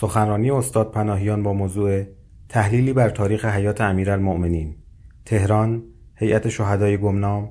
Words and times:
سخنرانی 0.00 0.50
استاد 0.50 0.90
پناهیان 0.90 1.42
با 1.42 1.52
موضوع 1.52 2.04
تحلیلی 2.48 2.92
بر 2.92 3.10
تاریخ 3.10 3.44
حیات 3.44 3.80
امیرالمؤمنین. 3.80 4.74
تهران 5.24 5.82
هیئت 6.14 6.48
شهدای 6.48 6.98
گمنام 6.98 7.50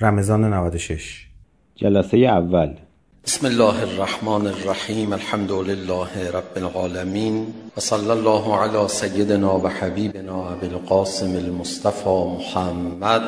رمضان 0.00 0.44
96 0.44 1.26
جلسه 1.76 2.16
اول. 2.16 2.74
بسم 3.24 3.46
الله 3.46 3.82
الرحمن 3.82 4.46
الرحيم 4.46 5.12
الحمد 5.12 5.52
لله 5.52 6.30
رب 6.30 6.56
العالمين 6.56 7.46
وصلى 7.76 8.12
الله 8.12 8.56
على 8.56 8.88
سيدنا 8.88 9.52
وحبيبنا 9.52 10.52
أبي 10.52 10.66
القاسم 10.66 11.36
المصطفى 11.36 12.36
محمد. 12.38 13.22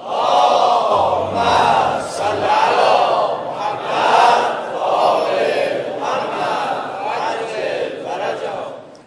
اللهم 0.00 1.89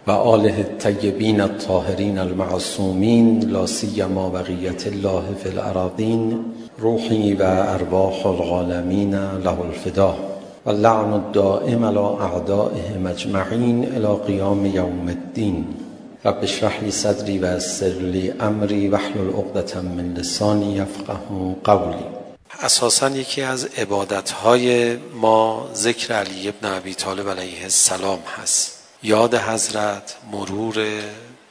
وآله 0.07 0.61
الطيبين 0.61 1.41
الطاهرين 1.41 2.19
المعصومين 2.19 3.39
لا 3.39 3.65
سيما 3.65 4.29
بقية 4.29 4.77
الله 4.85 5.23
في 5.43 5.49
الأراضين 5.49 6.43
روحي 6.79 7.33
وأرواح 7.33 8.25
العالمين 8.25 9.11
له 9.43 9.57
الفداء 9.69 10.17
واللعن 10.65 11.13
الدائم 11.13 11.85
على 11.85 12.17
أعدائه 12.21 12.97
مجمعين 12.97 13.83
إلى 13.83 14.07
قيام 14.27 14.65
يوم 14.65 15.09
الدين 15.09 15.65
رب 16.25 16.43
اشرح 16.43 16.83
لي 16.83 16.91
صدري 16.91 17.39
ويسر 17.39 17.95
لي 18.13 18.33
امری 18.41 18.89
واحلل 18.89 19.29
عقدة 19.33 19.81
من 19.81 20.13
لسانی 20.13 20.75
یفقهوا 20.75 21.53
قولی 21.63 22.05
اساسا 22.61 23.09
یکی 23.09 23.41
از 23.41 23.67
عبادت 23.77 24.31
های 24.31 24.95
ما 25.21 25.65
ذکر 25.73 26.13
علی 26.13 26.47
ابن 26.49 26.67
ابی 26.67 26.93
طالب 26.93 27.29
علیه 27.29 27.63
السلام 27.63 28.19
هست 28.37 28.72
یاد 29.05 29.35
حضرت 29.35 30.15
مرور 30.31 31.03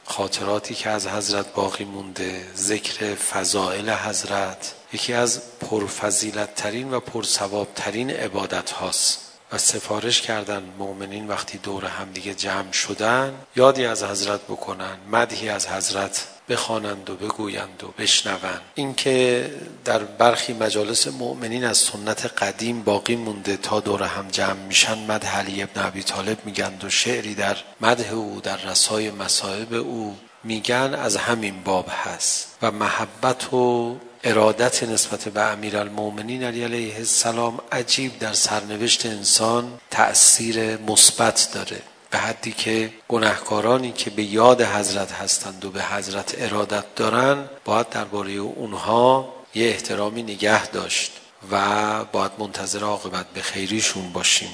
خاطراتی 0.05 0.75
که 0.75 0.89
از 0.89 1.07
حضرت 1.07 1.53
باقی 1.53 1.83
مونده 1.83 2.45
ذکر 2.55 3.15
فضائل 3.15 3.89
حضرت 3.89 4.73
یکی 4.93 5.13
از 5.13 5.41
پرفضیلت 5.59 6.55
ترین 6.55 6.93
و 6.93 6.99
پرثواب 6.99 7.67
ترین 7.75 8.09
عبادت 8.09 8.71
هاست 8.71 9.19
و 9.51 9.57
سفارش 9.57 10.21
کردن 10.21 10.63
مؤمنین 10.77 11.27
وقتی 11.27 11.57
دور 11.57 11.85
هم 11.85 12.11
دیگه 12.11 12.33
جمع 12.33 12.71
شدن 12.71 13.33
یادی 13.55 13.85
از 13.85 14.03
حضرت 14.03 14.41
بکنن 14.41 14.97
مدحی 15.11 15.49
از 15.49 15.67
حضرت 15.67 16.27
بخوانند 16.49 17.09
و 17.09 17.15
بگویند 17.15 17.83
و 17.83 17.87
بشنوند. 18.01 18.61
اینکه 18.75 19.49
در 19.85 19.99
برخی 19.99 20.53
مجالس 20.53 21.07
مؤمنین 21.07 21.65
از 21.65 21.77
سنت 21.77 22.25
قدیم 22.25 22.83
باقی 22.83 23.15
مونده 23.15 23.57
تا 23.57 23.79
دور 23.79 24.03
هم 24.03 24.27
جمع 24.27 24.53
میشن 24.67 24.97
مد 24.97 25.25
علی 25.25 25.63
ابن 25.63 25.85
ابی 25.85 26.03
طالب 26.03 26.45
میگند 26.45 26.83
و 26.83 26.89
شعری 26.89 27.35
در 27.35 27.57
مدح 27.81 28.13
او 28.13 28.41
در 28.43 28.57
رسای 28.57 29.11
مصائب 29.11 29.73
او 29.73 30.15
میگن 30.43 30.93
از 30.93 31.17
همین 31.17 31.63
باب 31.63 31.87
هست. 32.03 32.57
و 32.61 32.71
محبت 32.71 33.53
و 33.53 33.95
ارادت 34.23 34.83
نسبت 34.83 35.29
به 35.29 35.41
امیرالمومنین 35.41 36.43
علی 36.43 36.63
علیه 36.63 36.95
السلام 36.95 37.59
عجیب 37.71 38.19
در 38.19 38.33
سرنوشت 38.33 39.05
انسان 39.05 39.79
تأثیر 39.91 40.77
مثبت 40.77 41.49
داره. 41.53 41.81
به 42.13 42.19
حدی 42.19 42.51
که 42.51 42.93
گناهکارانی 43.07 43.91
که 43.91 44.09
به 44.09 44.23
یاد 44.23 44.61
حضرت 44.61 45.11
هستند 45.11 45.65
و 45.65 45.69
به 45.71 45.83
حضرت 45.83 46.35
ارادت 46.37 46.95
دارن 46.95 47.49
باید 47.65 47.89
درباره 47.89 48.31
اونها 48.31 49.33
یه 49.55 49.67
احترامی 49.67 50.23
نگه 50.23 50.67
داشت 50.67 51.11
و 51.51 52.05
باید 52.05 52.31
منتظر 52.39 52.83
عاقبت 52.83 53.25
به 53.33 53.41
خیریشون 53.41 54.11
باشیم. 54.13 54.49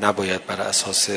نباید 0.00 0.46
بر 0.46 0.60
اساس 0.60 1.10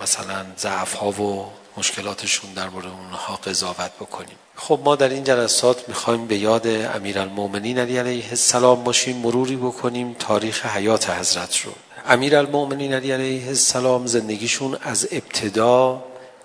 مثلا 0.00 0.46
ضعف 0.58 0.94
ها 0.94 1.10
و 1.10 1.52
مشکلاتشون 1.76 2.52
درباره 2.52 2.90
اونها 2.90 3.36
قضاوت 3.36 3.92
بکنیم. 4.00 4.36
خب 4.56 4.80
ما 4.84 4.96
در 4.96 5.08
این 5.08 5.24
جلسات 5.24 5.88
میخوایم 5.88 6.26
به 6.26 6.36
یاد 6.36 6.66
امیرالمومنین 6.66 7.78
علی 7.78 7.98
علیه 7.98 8.28
السلام 8.28 8.84
باشیم 8.84 9.16
مروری 9.16 9.56
بکنیم 9.56 10.16
تاریخ 10.18 10.66
حیات 10.66 11.10
حضرت 11.10 11.60
رو. 11.60 11.72
امیر 12.06 12.36
المومنین 12.36 12.94
علی 12.94 13.12
علیه 13.12 13.46
السلام 13.46 14.06
زندگیشون 14.06 14.78
از 14.80 15.08
ابتدا 15.12 16.04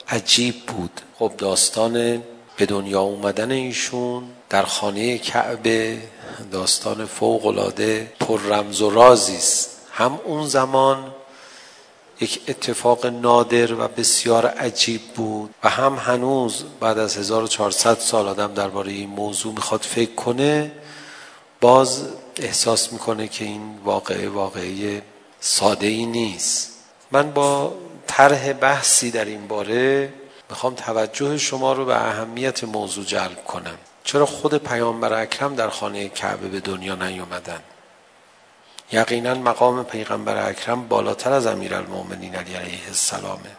عجیب 0.09 0.55
بود. 0.65 1.01
خب 1.19 1.31
داستان 1.37 2.23
به 2.57 2.65
دنیا 2.65 3.01
اومدن 3.01 3.51
ایشون 3.51 4.23
در 4.49 4.63
خانه 4.63 5.17
کعبه 5.17 5.97
داستان 6.51 7.05
فوق 7.05 7.45
العاده 7.45 8.11
پر 8.19 8.41
رمز 8.41 8.81
و 8.81 8.89
رازی 8.89 9.35
است. 9.35 9.69
هم 9.91 10.19
اون 10.25 10.47
زمان 10.47 11.13
یک 12.21 12.41
اتفاق 12.47 13.05
نادر 13.05 13.73
و 13.73 13.87
بسیار 13.87 14.45
عجیب 14.45 15.01
بود 15.15 15.49
و 15.63 15.69
هم 15.69 15.95
هنوز 15.95 16.63
بعد 16.79 16.97
از 16.97 17.17
1400 17.17 17.97
سال 17.99 18.27
آدم 18.27 18.53
درباره 18.53 18.91
این 18.91 19.09
موضوع 19.09 19.53
میخواد 19.53 19.81
فکر 19.81 20.15
کنه 20.15 20.71
باز 21.61 22.03
احساس 22.37 22.93
میکنه 22.93 23.27
که 23.27 23.45
این 23.45 23.79
واقعه 23.83 24.29
واقعه 24.29 25.01
ساده 25.47 25.87
ای 25.87 26.05
نیست. 26.05 26.71
من 27.11 27.31
با 27.31 27.73
طرح 28.07 28.53
بحثی 28.53 29.11
در 29.11 29.25
این 29.25 29.47
باره 29.47 30.13
میخوام 30.49 30.75
توجه 30.75 31.37
شما 31.37 31.73
رو 31.73 31.85
به 31.85 31.95
اهمیت 31.95 32.63
موضوع 32.63 33.05
جلب 33.05 33.45
کنم. 33.45 33.77
چرا 34.03 34.25
خود 34.25 34.57
پیامبر 34.57 35.13
اکرم 35.21 35.55
در 35.55 35.69
خانه 35.69 36.09
کعبه 36.09 36.47
به 36.47 36.59
دنیا 36.59 36.95
نیومدن؟ 36.95 37.59
یقینا 38.91 39.33
مقام 39.33 39.83
پیغمبر 39.83 40.49
اکرم 40.49 40.87
بالاتر 40.87 41.31
از 41.31 41.45
امیرالمومنین 41.45 42.35
علی 42.35 42.53
علیه 42.53 42.87
السلامه. 42.87 43.51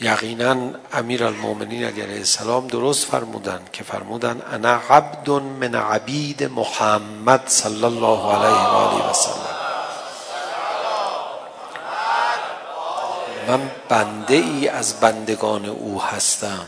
یقینا 0.00 0.56
امیر 0.92 1.24
المومنین 1.24 1.84
علیه 1.84 2.18
السلام 2.18 2.66
درست 2.66 3.06
فرمودن 3.06 3.60
که 3.72 3.84
فرمودن 3.84 4.42
انا 4.52 4.80
عبد 4.90 5.30
من 5.30 5.74
عبید 5.74 6.44
محمد 6.44 7.42
صلی 7.46 7.84
الله 7.84 8.34
علیه 8.34 8.62
و 8.62 8.76
آله 8.76 9.10
و 9.10 9.12
سلم 9.12 9.56
من 13.48 13.70
بنده 13.88 14.34
ای 14.34 14.68
از 14.68 15.00
بندگان 15.00 15.66
او 15.66 16.02
هستم 16.02 16.66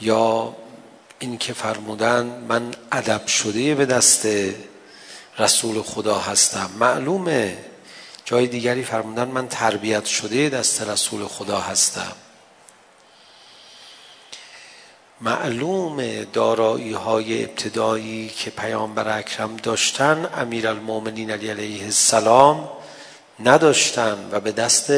یا 0.00 0.54
این 1.18 1.38
که 1.38 1.52
فرمودن 1.52 2.44
من 2.48 2.74
ادب 2.92 3.26
شده 3.26 3.74
به 3.74 3.86
دست 3.86 4.28
رسول 5.38 5.82
خدا 5.82 6.18
هستم 6.18 6.70
معلومه 6.78 7.58
جای 8.26 8.46
دیگری 8.46 8.82
فرمودن 8.82 9.28
من 9.28 9.48
تربیت 9.48 10.04
شده 10.04 10.48
دست 10.48 10.82
رسول 10.82 11.24
خدا 11.24 11.60
هستم. 11.60 12.12
معلوم 15.20 16.24
دارایی 16.24 16.92
های 16.92 17.44
ابتدایی 17.44 18.28
که 18.28 18.50
پیامبر 18.50 19.18
اکرم 19.18 19.56
داشتن 19.56 20.30
امیر 20.36 20.68
المومنین 20.68 21.30
علی 21.30 21.50
علیه 21.50 21.84
السلام 21.84 22.68
نداشتن 23.44 24.28
و 24.32 24.40
به 24.40 24.52
دست 24.52 24.92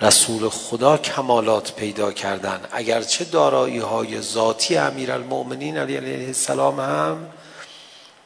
رسول 0.00 0.48
خدا 0.48 0.96
کمالات 0.96 1.72
پیدا 1.72 2.12
کردن. 2.12 2.60
اگرچه 2.72 3.24
دارایی 3.24 3.78
های 3.78 4.20
ذاتی 4.20 4.76
امیر 4.76 5.12
المومنین 5.12 5.78
علی 5.78 5.96
علیه 5.96 6.26
السلام 6.26 6.80
هم 6.80 7.26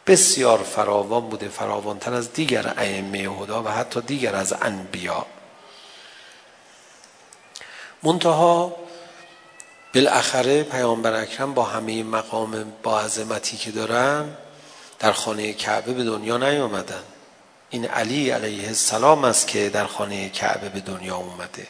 بسیار 0.07 0.59
فراوان 0.59 1.29
بوده 1.29 1.49
فراوانتر 1.49 2.15
از 2.15 2.33
دیگر 2.33 2.75
ائمه 2.77 3.19
هدا 3.19 3.63
و 3.63 3.69
حتی 3.69 4.01
دیگر 4.01 4.35
از 4.35 4.53
انبیا. 4.53 5.27
منتها 8.03 8.77
بالاخره 9.95 10.63
پیامبر 10.63 11.13
اکرم 11.23 11.55
با 11.55 11.63
همه 11.63 12.03
مقام 12.03 12.73
با 12.83 13.01
عظمتی 13.01 13.57
که 13.57 13.71
دارن 13.71 14.37
در 14.99 15.13
خانه 15.13 15.53
کعبه 15.53 15.93
به 15.93 16.05
دنیا 16.05 16.37
نیامدن. 16.37 17.03
این 17.71 17.85
علی 17.85 18.31
علیه 18.31 18.67
السلام 18.67 19.25
است 19.25 19.47
که 19.47 19.69
در 19.69 19.87
خانه 19.87 20.29
کعبه 20.29 20.69
به 20.69 20.81
دنیا 20.81 21.17
اومده. 21.17 21.67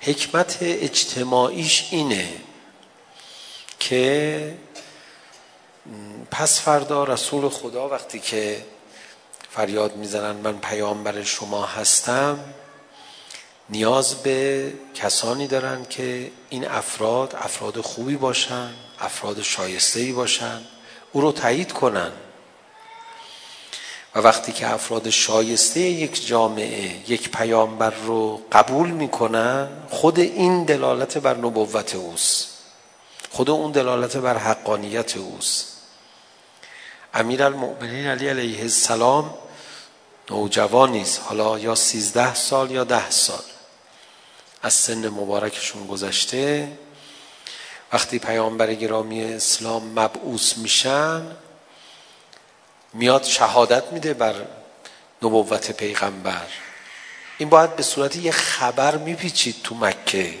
حکمت 0.00 0.56
اجتماعیش 0.60 1.88
اینه 1.90 2.28
که 3.78 4.54
پس 6.30 6.60
فردا 6.60 7.04
رسول 7.04 7.48
خدا 7.48 7.88
وقتی 7.88 8.20
که 8.20 8.64
فریاد 9.50 9.96
میزنن 9.96 10.36
من 10.36 10.58
پیامبر 10.58 11.22
شما 11.22 11.66
هستم 11.66 12.38
نیاز 13.70 14.14
به 14.14 14.72
کسانی 14.94 15.46
دارن 15.46 15.84
که 15.84 16.30
این 16.50 16.68
افراد 16.68 17.36
افراد 17.40 17.80
خوبی 17.80 18.16
باشن 18.16 18.70
افراد 19.00 19.42
شایسته‌ای 19.42 20.12
باشن 20.12 20.60
او 21.12 21.20
رو 21.20 21.32
تایید 21.32 21.72
کنن. 21.72 22.12
و 24.14 24.18
وقتی 24.18 24.52
که 24.52 24.70
افراد 24.70 25.10
شایسته 25.10 25.80
یک 25.80 26.26
جامعه 26.26 27.10
یک 27.10 27.30
پیامبر 27.30 27.90
رو 27.90 28.40
قبول 28.52 28.90
میکنن 28.90 29.68
خود 29.90 30.18
این 30.18 30.64
دلالت 30.64 31.18
بر 31.18 31.36
نبوت 31.36 31.94
اوست. 31.94 32.48
خود 33.30 33.50
اون 33.50 33.72
دلالت 33.72 34.16
بر 34.16 34.38
حقانیت 34.38 35.16
اوست. 35.16 35.71
امیر 37.14 37.42
المؤمنین 37.42 38.06
علی 38.06 38.28
علیه 38.28 38.60
السلام 38.60 39.34
نوجوان 40.30 40.92
نیست 40.92 41.20
حالا 41.20 41.58
یا 41.58 41.74
13 41.74 42.34
سال 42.34 42.70
یا 42.70 42.84
10 42.84 43.10
سال 43.10 43.42
از 44.62 44.74
سن 44.74 45.08
مبارکشون 45.08 45.86
گذشته 45.86 46.72
وقتی 47.92 48.18
پیامبر 48.18 48.74
گرامی 48.74 49.24
اسلام 49.24 49.88
مبعوث 49.88 50.58
میشن 50.58 51.36
میاد 52.92 53.24
شهادت 53.24 53.92
میده 53.92 54.14
بر 54.14 54.34
نبوت 55.22 55.70
پیغمبر 55.70 56.46
این 57.38 57.48
باید 57.48 57.76
به 57.76 57.82
صورت 57.82 58.16
یه 58.16 58.32
خبر 58.32 58.96
میپیچید 58.96 59.56
تو 59.64 59.74
مکه 59.74 60.34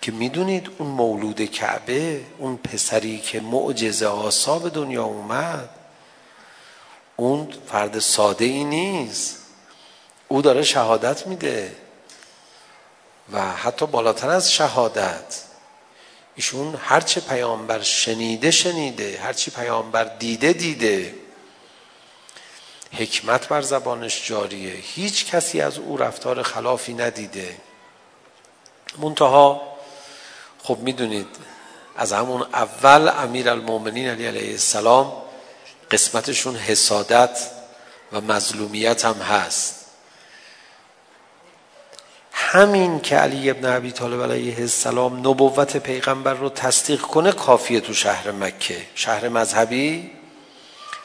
که 0.00 0.12
میدونید 0.12 0.70
اون 0.78 0.88
مولود 0.88 1.44
کعبه 1.44 2.20
اون 2.38 2.56
پسری 2.56 3.18
که 3.18 3.40
معجزه 3.40 4.06
آسا 4.06 4.58
به 4.58 4.70
دنیا 4.70 5.04
اومد 5.04 5.68
اون 7.16 7.48
فرد 7.66 7.98
ساده 7.98 8.44
ای 8.44 8.64
نیست. 8.64 9.36
او 10.28 10.42
داره 10.42 10.62
شهادت 10.62 11.26
میده 11.26 11.76
و 13.32 13.52
حتی 13.52 13.86
بالاتر 13.86 14.28
از 14.28 14.52
شهادت 14.52 15.42
ایشون 16.34 16.74
هر 16.82 17.00
چه 17.00 17.20
پیامبر 17.20 17.82
شنیده 17.82 18.50
شنیده 18.50 19.20
هر 19.22 19.32
چه 19.32 19.50
پیامبر 19.50 20.04
دیده 20.04 20.52
دیده 20.52 21.14
حکمت 22.92 23.48
بر 23.48 23.62
زبانش 23.62 24.28
جاریه. 24.28 24.72
هیچ 24.72 25.26
کسی 25.26 25.60
از 25.60 25.78
او 25.78 25.96
رفتار 25.96 26.42
خلافی 26.42 26.94
ندیده. 26.94 27.56
منتها 28.98 29.69
خب 30.62 30.78
میدونید 30.78 31.26
از 31.96 32.12
همون 32.12 32.42
اول 32.42 33.10
امیر 33.18 33.50
المومنین 33.50 34.08
علی 34.08 34.26
علیه 34.26 34.50
السلام 34.50 35.12
قسمتشون 35.90 36.56
حسادت 36.56 37.50
و 38.12 38.20
مظلومیت 38.20 39.04
هم 39.04 39.14
هست. 39.14 39.76
همین 42.32 43.00
که 43.00 43.16
علی 43.16 43.50
ابن 43.50 43.76
ابی 43.76 43.92
طالب 43.92 44.22
علیه 44.22 44.58
السلام 44.58 45.18
نبوت 45.18 45.76
پیغمبر 45.76 46.34
رو 46.34 46.48
تصدیق 46.48 47.00
کنه 47.00 47.32
کافیه 47.32 47.80
تو 47.80 47.94
شهر 47.94 48.30
مکه. 48.30 48.86
شهر 48.94 49.28
مذهبی 49.28 50.10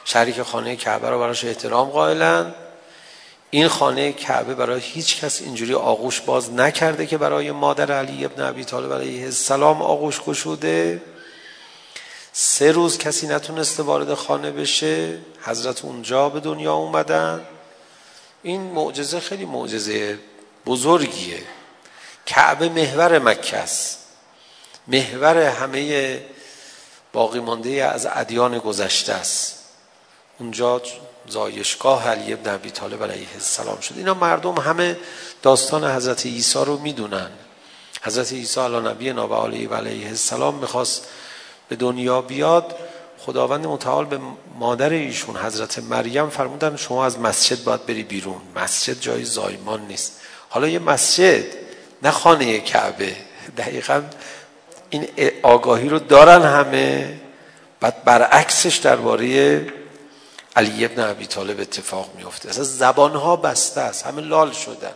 شهری 0.04 0.32
که 0.32 0.44
خانه 0.44 0.76
کعبه 0.76 1.10
رو 1.10 1.18
براش 1.18 1.44
احترام 1.44 1.90
قائلن. 1.90 2.54
این 3.50 3.68
خانه 3.68 4.12
کعبه 4.12 4.54
برای 4.54 4.80
هیچ 4.80 5.20
کس 5.20 5.42
اینجوری 5.42 5.74
آغوش 5.74 6.20
باز 6.20 6.52
نکرده 6.52 7.06
که 7.06 7.18
برای 7.18 7.50
مادر 7.50 7.92
علی 7.92 8.24
ابن 8.24 8.42
ابی 8.42 8.64
طالب 8.64 8.92
علیه 8.92 9.24
السلام 9.24 9.82
آغوش 9.82 10.20
گشوده. 10.20 11.02
سه 12.32 12.72
روز 12.72 12.98
کسی 12.98 13.26
نتونسته 13.26 13.82
وارد 13.82 14.14
خانه 14.14 14.50
بشه. 14.50 15.18
حضرت 15.42 15.84
اونجا 15.84 16.28
به 16.28 16.40
دنیا 16.40 16.74
اومدن. 16.74 17.46
این 18.42 18.60
معجزه 18.60 19.20
خیلی 19.20 19.44
معجزه 19.44 20.18
بزرگیه. 20.66 21.42
کعبه 22.26 22.68
محور 22.68 23.18
مکه 23.18 23.56
است. 23.56 23.98
محور 24.86 25.36
همه 25.38 26.20
باقی 27.12 27.40
مانده 27.40 27.70
از 27.70 28.06
ادیان 28.10 28.58
گذشته 28.58 29.12
است. 29.12 29.58
اونجا 30.38 30.82
زایشگاه 31.28 32.08
علی 32.08 32.32
ابن 32.32 32.54
ابی 32.54 32.70
طالب 32.70 33.02
علیه 33.02 33.28
السلام 33.34 33.80
شد. 33.80 33.94
اینا 33.96 34.14
مردم 34.14 34.58
همه 34.58 34.96
داستان 35.42 35.84
حضرت 35.84 36.26
عیسی 36.26 36.58
رو 36.58 36.78
میدونن. 36.78 37.30
حضرت 38.02 38.32
عیسی 38.32 38.60
علی 38.60 38.80
نبی 38.80 39.10
و 39.10 39.74
علیه 39.74 40.08
السلام 40.08 40.54
میخواست 40.54 41.06
به 41.68 41.76
دنیا 41.76 42.22
بیاد. 42.22 42.74
خداوند 43.18 43.66
متعال 43.66 44.04
به 44.04 44.18
مادر 44.58 44.90
ایشون 44.90 45.36
حضرت 45.36 45.78
مریم 45.78 46.28
فرمودن 46.28 46.76
شما 46.76 47.06
از 47.06 47.18
مسجد 47.18 47.64
باید 47.64 47.86
بری 47.86 48.02
بیرون. 48.02 48.40
مسجد 48.56 49.00
جای 49.00 49.24
زایمان 49.24 49.86
نیست. 49.86 50.20
حالا 50.48 50.68
یه 50.68 50.78
مسجد 50.78 51.44
نه 52.02 52.10
خانه 52.10 52.60
کعبه. 52.60 53.16
دقیقا 53.58 54.02
این 54.90 55.08
آگاهی 55.42 55.88
رو 55.88 55.98
دارن 55.98 56.42
همه. 56.42 57.20
بعد 57.80 58.04
برعکسش 58.04 58.76
درباره 58.76 59.66
علی 60.56 60.84
ابن 60.84 61.00
ابی 61.00 61.26
طالب 61.26 61.60
اتفاق 61.60 62.14
میفته 62.14 62.48
اصلا 62.48 62.64
زبان 62.64 63.12
ها 63.12 63.36
بسته 63.36 63.80
است. 63.80 64.06
همه 64.06 64.22
لال 64.22 64.52
شدن. 64.52 64.94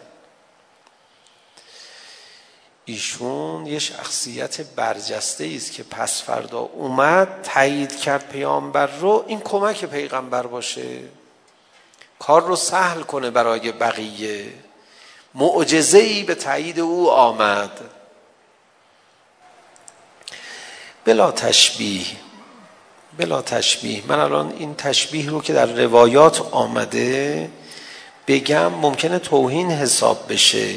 ایشون 2.84 3.66
یه 3.66 3.78
شخصیت 3.78 4.60
برجسته 4.60 5.52
است 5.56 5.72
که 5.72 5.82
پس 5.82 6.22
فردا 6.22 6.58
اومد 6.58 7.42
تایید 7.42 8.00
کرد 8.00 8.28
پیامبر 8.28 8.86
رو. 8.86 9.24
این 9.26 9.40
کمک 9.40 9.84
پیغمبر 9.84 10.46
باشه. 10.46 11.00
کار 12.18 12.42
رو 12.42 12.56
سهل 12.56 13.02
کنه 13.02 13.30
برای 13.30 13.72
بقیه. 13.72 14.52
معجزه 15.34 15.98
ای 15.98 16.22
به 16.22 16.34
تایید 16.34 16.80
او 16.80 17.10
آمد. 17.10 17.80
بلا 21.04 21.32
تشبیه. 21.32 22.06
بلا 23.20 23.42
تشبیه. 23.42 24.02
من 24.08 24.18
الان 24.18 24.52
این 24.58 24.74
تشبیه 24.74 25.30
رو 25.30 25.42
که 25.42 25.52
در 25.52 25.66
روایات 25.66 26.40
آمده 26.50 27.50
بگم 28.26 28.68
ممکنه 28.68 29.18
توهین 29.18 29.70
حساب 29.70 30.32
بشه. 30.32 30.74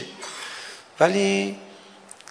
ولی 1.00 1.58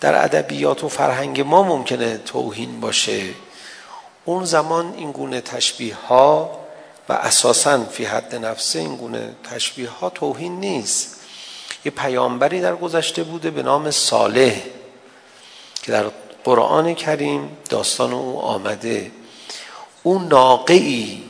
در 0.00 0.24
ادبیات 0.24 0.84
و 0.84 0.88
فرهنگ 0.88 1.40
ما 1.40 1.62
ممکنه 1.62 2.18
توهین 2.18 2.80
باشه. 2.80 3.22
اون 4.24 4.44
زمان 4.44 4.94
این 4.96 5.12
گونه 5.12 5.40
تشبیه 5.40 5.94
ها 5.94 6.58
و 7.08 7.12
اساسا 7.12 7.84
فی 7.84 8.04
حد 8.04 8.34
نفسه 8.34 8.78
این 8.78 8.96
گونه 8.96 9.34
تشبیه 9.50 9.88
ها 9.88 10.10
توهین 10.10 10.60
نیست. 10.60 11.16
یه 11.84 11.92
پیامبری 11.92 12.60
در 12.60 12.76
گذشته 12.76 13.22
بوده 13.22 13.50
به 13.50 13.62
نام 13.62 13.90
صالح 13.90 14.60
که 15.82 15.92
در 15.92 16.04
قرآن 16.44 16.94
کریم 16.94 17.56
داستان 17.70 18.12
او 18.12 18.40
آمده. 18.40 19.10
اون 20.02 20.28
ناقعی 20.28 21.22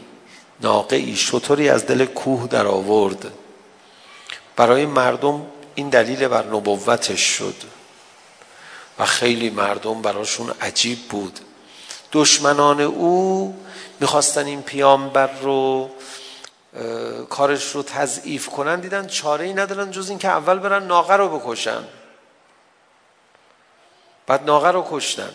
ناقعی 0.61 1.17
شطوری 1.17 1.69
از 1.69 1.87
دل 1.87 2.05
کوه 2.05 2.49
در 2.49 2.67
آورد 2.67 3.33
برای 4.57 4.87
مردم 4.87 5.47
این 5.75 5.89
دلیل 5.89 6.29
بر 6.29 6.47
نبوتش 6.47 7.21
شد 7.21 7.55
و 8.99 9.07
خیلی 9.07 9.51
مردم 9.51 10.03
براشون 10.03 10.51
عجیب 10.61 10.99
بود 11.09 11.41
دشمنان 12.13 12.81
او 12.81 13.57
میخواستن 14.01 14.47
این 14.47 14.63
پیامبر 14.63 15.31
رو 15.41 15.91
کارش 17.31 17.71
رو 17.73 17.83
تضعیف 17.83 18.49
کنن 18.49 18.81
دیدن 18.81 19.07
چاره 19.07 19.45
ای 19.45 19.53
ندارن 19.53 19.91
جز 19.91 20.09
این 20.09 20.19
که 20.19 20.29
اول 20.29 20.59
برن 20.59 20.87
ناقه 20.87 21.15
رو 21.15 21.39
بکشن 21.39 21.85
بعد 24.27 24.45
ناقه 24.45 24.71
رو 24.71 24.87
کشتن 24.91 25.35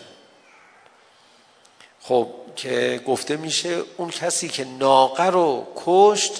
خب 2.00 2.28
که 2.58 3.00
گفته 3.06 3.36
میشه 3.36 3.82
اون 3.96 4.10
کسی 4.10 4.48
که 4.48 4.64
ناقه 4.64 5.24
رو 5.26 5.66
کشت 5.76 6.32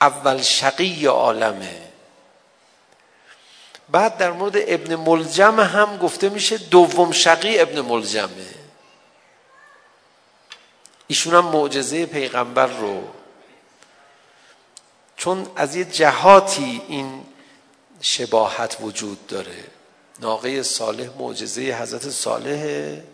اول 0.00 0.42
شقی 0.42 1.06
عالمه. 1.06 1.82
بعد 3.88 4.16
در 4.16 4.32
مورد 4.32 4.54
ابن 4.56 4.94
ملجم 4.96 5.60
هم 5.60 5.96
گفته 5.96 6.28
میشه 6.28 6.58
دوم 6.58 7.12
شقی 7.12 7.58
ابن 7.58 7.80
ملجمه. 7.80 8.46
ایشون 11.06 11.34
هم 11.34 11.44
معجزه 11.44 12.06
پیغمبر 12.06 12.66
رو. 12.66 13.02
چون 15.16 15.46
از 15.56 15.76
یه 15.76 15.84
جهاتی 15.84 16.82
این 16.88 17.24
شباهت 18.00 18.76
وجود 18.80 19.26
داره. 19.26 19.64
ناقه 20.20 20.62
صالح 20.62 21.08
معجزه 21.18 21.62
حضرت 21.62 22.10
صالحه 22.10 23.04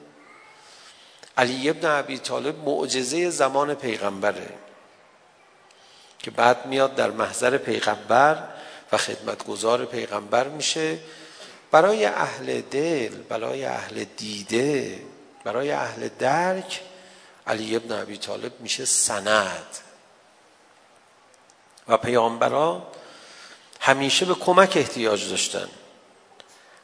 علی 1.42 1.70
ابن 1.70 1.88
عبی 1.88 2.18
طالب 2.18 2.68
معجزه 2.68 3.30
زمان 3.30 3.74
پیغمبره 3.74 4.50
که 6.18 6.30
بعد 6.30 6.66
میاد 6.66 6.94
در 6.94 7.10
محضر 7.10 7.58
پیغمبر 7.58 8.48
و 8.92 8.96
خدمتگزار 8.96 9.84
پیغمبر 9.84 10.48
میشه. 10.48 10.98
برای 11.70 12.04
اهل 12.04 12.60
دل 12.60 13.08
برای 13.08 13.64
اهل 13.64 14.04
دیده 14.04 15.02
برای 15.44 15.70
اهل 15.70 16.08
درک 16.18 16.80
علی 17.46 17.76
ابن 17.76 17.92
عبی 17.92 18.16
طالب 18.16 18.60
میشه 18.60 18.84
سند. 18.84 19.78
و 21.88 21.96
پیامبرا 21.96 22.86
همیشه 23.80 24.26
به 24.26 24.34
کمک 24.34 24.72
احتیاج 24.76 25.30
داشتن. 25.30 25.68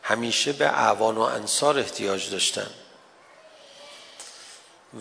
همیشه 0.02 0.52
به 0.52 0.66
اعوان 0.66 1.16
و 1.16 1.20
انصار 1.20 1.78
احتیاج 1.78 2.30
داشتن. 2.30 2.70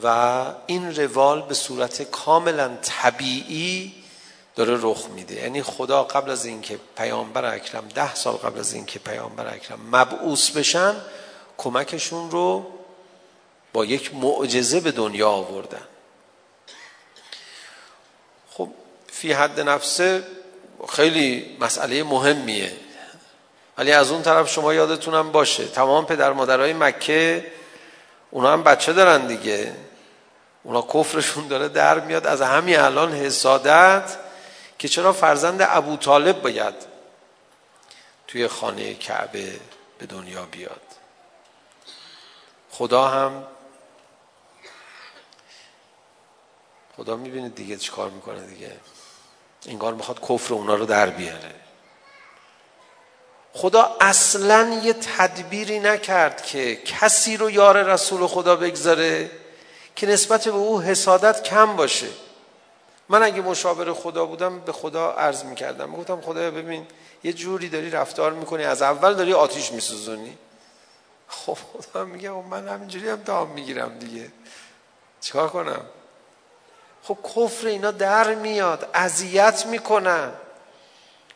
و 0.04 0.46
این 0.68 0.96
روال 0.96 1.42
به 1.42 1.54
صورت 1.54 2.02
کاملا 2.02 2.78
طبیعی 2.82 3.94
داره 4.56 4.78
رخ 4.82 5.06
میده. 5.16 5.36
یعنی 5.36 5.64
خدا 5.64 6.04
قبل 6.04 6.32
از 6.32 6.46
اینکه 6.46 6.80
پیامبر 6.98 7.54
اکرم 7.56 7.88
ده 7.88 8.16
سال 8.16 8.34
قبل 8.34 8.60
از 8.60 8.74
اینکه 8.74 9.00
پیامبر 9.00 9.54
اکرم 9.54 9.80
مبعوث 9.92 10.50
بشن 10.50 10.96
کمکشون 11.58 12.32
رو 12.32 12.66
با 13.74 13.86
یک 13.86 14.16
معجزه 14.16 14.80
به 14.80 14.92
دنیا 14.92 15.30
آوردن. 15.30 15.88
خب 18.50 18.70
فی 19.08 19.32
حد 19.32 19.60
نفسه 19.60 20.24
خیلی 20.90 21.58
مسئله 21.60 22.04
مهمیه. 22.04 22.72
ولی 23.78 23.92
از 23.92 24.12
اون 24.12 24.22
طرف 24.22 24.52
شما 24.52 24.74
یادتونم 24.74 25.32
باشه 25.32 25.66
تمام 25.66 26.06
پدر 26.06 26.34
مادرای 26.34 26.74
مکه 26.74 27.52
اونا 28.32 28.54
هم 28.54 28.64
بچه 28.64 28.94
دارن 28.94 29.28
دیگه 29.28 29.76
اونا 30.64 30.82
کفرشون 30.82 31.48
داره 31.48 31.70
در 31.70 32.00
میاد 32.00 32.28
از 32.28 32.42
همین 32.42 32.80
الان 32.80 33.14
حسادت 33.14 34.18
که 34.80 34.88
چرا 34.88 35.14
فرزند 35.14 35.62
ابو 35.62 35.98
طالب 35.98 36.42
باید 36.42 36.76
توی 38.28 38.48
خانه 38.48 38.94
کعبه 38.94 39.60
به 40.00 40.06
دنیا 40.06 40.46
بیاد 40.46 40.82
خدا 42.72 43.08
هم 43.08 43.44
خدا 46.98 47.16
میبینید 47.16 47.56
دیگه 47.56 47.78
چی 47.78 47.92
کار 47.92 48.10
میکنه 48.10 48.48
دیگه 48.48 48.72
انگار 49.66 49.94
میخواد 49.94 50.22
کفر 50.22 50.54
اونا 50.54 50.76
رو 50.76 50.86
در 50.86 51.10
بیاره 51.10 51.67
خدا 53.58 53.98
اصلا 54.02 54.80
یه 54.84 54.94
تدبیری 54.94 55.80
نکرد 55.80 56.42
که 56.42 56.76
کسی 56.76 57.38
رو 57.38 57.50
یار 57.50 57.84
رسول 57.84 58.28
خدا 58.28 58.56
بگذاره 58.56 59.32
که 59.96 60.08
نسبت 60.08 60.48
به 60.48 60.56
او 60.56 60.82
حسادت 60.82 61.44
کم 61.44 61.76
باشه 61.76 62.08
من 63.10 63.24
اگه 63.24 63.42
مشاور 63.42 63.94
خدا 63.94 64.26
بودم 64.26 64.60
به 64.60 64.72
خدا 64.72 65.12
عرض 65.12 65.44
می‌کردم 65.44 65.92
گفتم 65.92 66.22
خدا 66.22 66.52
ببین 66.52 66.88
یه 67.24 67.34
جوری 67.34 67.70
داری 67.70 67.90
رفتار 67.90 68.34
می‌کنی 68.34 68.64
از 68.64 68.82
اول 68.82 69.14
داری 69.14 69.34
آتیش 69.34 69.72
می‌سوزونی 69.72 70.38
خب 71.28 71.58
خدا 71.74 72.06
میگه 72.06 72.32
من 72.32 72.68
همینجوری 72.68 73.10
هم 73.10 73.22
دام 73.22 73.50
میگیرم 73.50 74.00
دیگه 74.00 74.32
چیکار 75.22 75.50
کنم 75.50 75.82
خب 77.04 77.18
کفر 77.36 77.68
اینا 77.68 77.92
در 77.92 78.36
میاد 78.36 78.90
اذیت 78.94 79.66
میکنن 79.66 80.32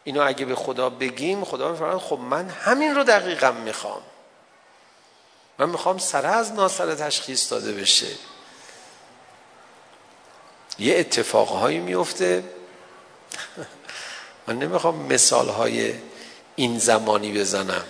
اینو 0.04 0.28
اگه 0.28 0.46
به 0.46 0.56
خدا 0.56 0.90
بگیم 0.90 1.44
خدا 1.44 1.72
میفرماید 1.72 1.98
خب 1.98 2.20
من 2.20 2.50
همین 2.50 2.96
رو 2.96 3.04
دقیقا 3.04 3.52
میخوام. 3.52 4.02
من 5.60 5.70
میخوام 5.70 5.98
سر 5.98 6.26
از 6.26 6.52
ناسر 6.52 6.96
تشخیص 6.96 7.52
داده 7.52 7.72
بشه. 7.72 8.08
یه 10.80 10.98
اتفاقهایی 10.98 11.80
میفته 11.80 12.44
من 14.48 14.60
نمیخوام 14.60 14.96
مثالهای 14.96 15.94
این 16.56 16.80
زمانی 16.80 17.32
بزنم. 17.32 17.84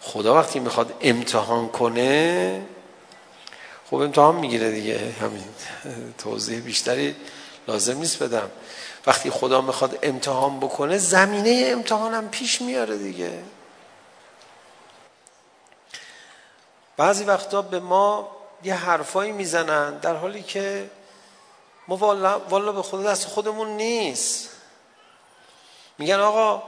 خدا 0.00 0.34
وقتی 0.34 0.60
میخواد 0.60 0.94
امتحان 1.00 1.68
کنه 1.68 2.62
خب 3.90 3.96
امتحان 3.96 4.36
میگیره 4.36 4.70
دیگه. 4.70 5.14
همین 5.20 5.44
توضیح 6.24 6.60
بیشتری 6.60 7.16
لازم 7.68 7.98
نیست 7.98 8.22
بدم. 8.22 8.50
وقتی 9.06 9.30
خدا 9.30 9.60
میخواد 9.60 9.98
امتحان 10.02 10.60
بکنه 10.60 10.98
زمینه 10.98 11.64
امتحانم 11.66 12.28
پیش 12.28 12.62
میاره 12.62 12.98
دیگه. 12.98 13.42
بعضی 16.96 17.24
وقتا 17.24 17.62
به 17.62 17.80
ما 17.80 18.36
یه 18.62 18.74
حرفایی 18.74 19.32
میزنن 19.32 19.98
در 19.98 20.16
حالی 20.16 20.42
که 20.42 20.90
ما 21.88 21.96
والا 22.50 22.72
به 22.72 22.82
خدا 22.82 23.02
دست 23.02 23.26
خودمون 23.26 23.68
نیست. 23.68 24.48
میگن 25.98 26.20
آقا 26.20 26.62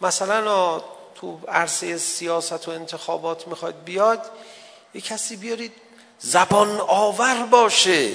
مثلا 0.00 0.80
تو 1.14 1.38
عرصه 1.48 1.98
سیاست 1.98 2.68
و 2.68 2.70
انتخابات 2.70 3.48
میخواید 3.48 3.84
بیاد 3.84 4.30
یه 4.94 5.00
کسی 5.00 5.36
بیارید 5.36 5.72
زبان 6.18 6.80
آور 6.80 7.42
باشه. 7.42 8.12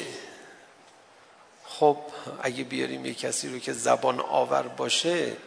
خب 1.80 1.98
اگه 2.42 2.64
بیاریم 2.64 3.06
یه 3.06 3.14
کسی 3.14 3.50
رو 3.50 3.60
که 3.60 3.74
زبان 3.74 4.20
آور 4.20 4.62
باشه 4.62 5.38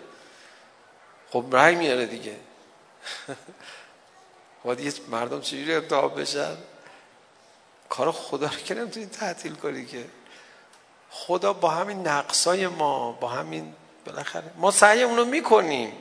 خب 1.30 1.44
رای 1.50 1.74
میاره 1.74 2.06
دیگه. 2.06 2.36
باید 4.64 4.80
یه 4.80 4.92
مردم 5.08 5.40
چجوری 5.40 5.74
امتحاب 5.74 6.20
بشن؟ 6.20 6.56
کار 7.88 8.12
خدا 8.12 8.46
رو 8.46 8.52
که 8.52 8.74
نمیتونی 8.74 9.06
تعطیل 9.06 9.54
کنی 9.54 9.86
که. 9.86 10.04
خدا 11.10 11.52
با 11.52 11.68
همین 11.70 12.08
نقصای 12.08 12.66
ما 12.66 13.12
با 13.12 13.28
همین 13.28 13.74
بالاخره. 14.06 14.50
ما 14.56 14.70
سعی 14.70 15.02
اونو 15.02 15.24
میکنیم. 15.24 15.92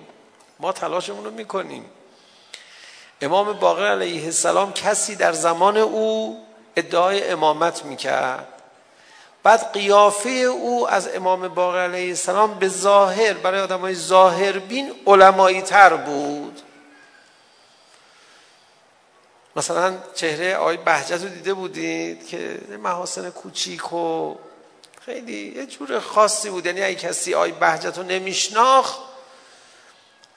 ما 0.60 0.72
تلاشمون 0.72 1.20
اونو 1.20 1.32
میکنیم. 1.32 1.86
امام 3.22 3.54
باقر 3.54 3.88
علیه 3.88 4.24
السلام 4.24 4.74
کسی 4.74 5.16
در 5.16 5.34
زمان 5.34 5.78
او 5.78 6.38
ادعای 6.76 7.30
امامت 7.30 7.86
میکرد. 7.86 8.59
بعد 9.44 9.72
قیافه 9.74 10.30
او 10.30 10.90
از 10.90 11.16
امام 11.16 11.48
باقر 11.48 11.78
علیه 11.78 12.10
السلام 12.10 12.60
به 12.60 12.68
ظاهر 12.68 13.34
برای 13.34 13.62
آدمای 13.62 13.96
ظاهر 13.96 14.60
بین 14.60 14.94
علمایی 15.08 15.62
تر 15.62 15.96
بود 15.96 16.62
مثلا 19.56 19.98
چهره 20.16 20.56
آقای 20.56 20.78
بهجت 20.78 21.24
رو 21.24 21.30
دیده 21.30 21.54
بودید 21.54 22.28
که 22.28 22.62
محاسن 22.84 23.30
کوچیک 23.30 23.94
و 23.94 24.36
خیلی 25.02 25.54
یه 25.56 25.66
جور 25.66 26.00
خاصی 26.00 26.50
بود 26.50 26.66
یعنی 26.66 26.82
اگه 26.82 26.96
کسی 26.96 27.34
آقای 27.34 27.52
بهجت 27.52 27.98
رو 27.98 28.04
نمیشناخت 28.04 29.00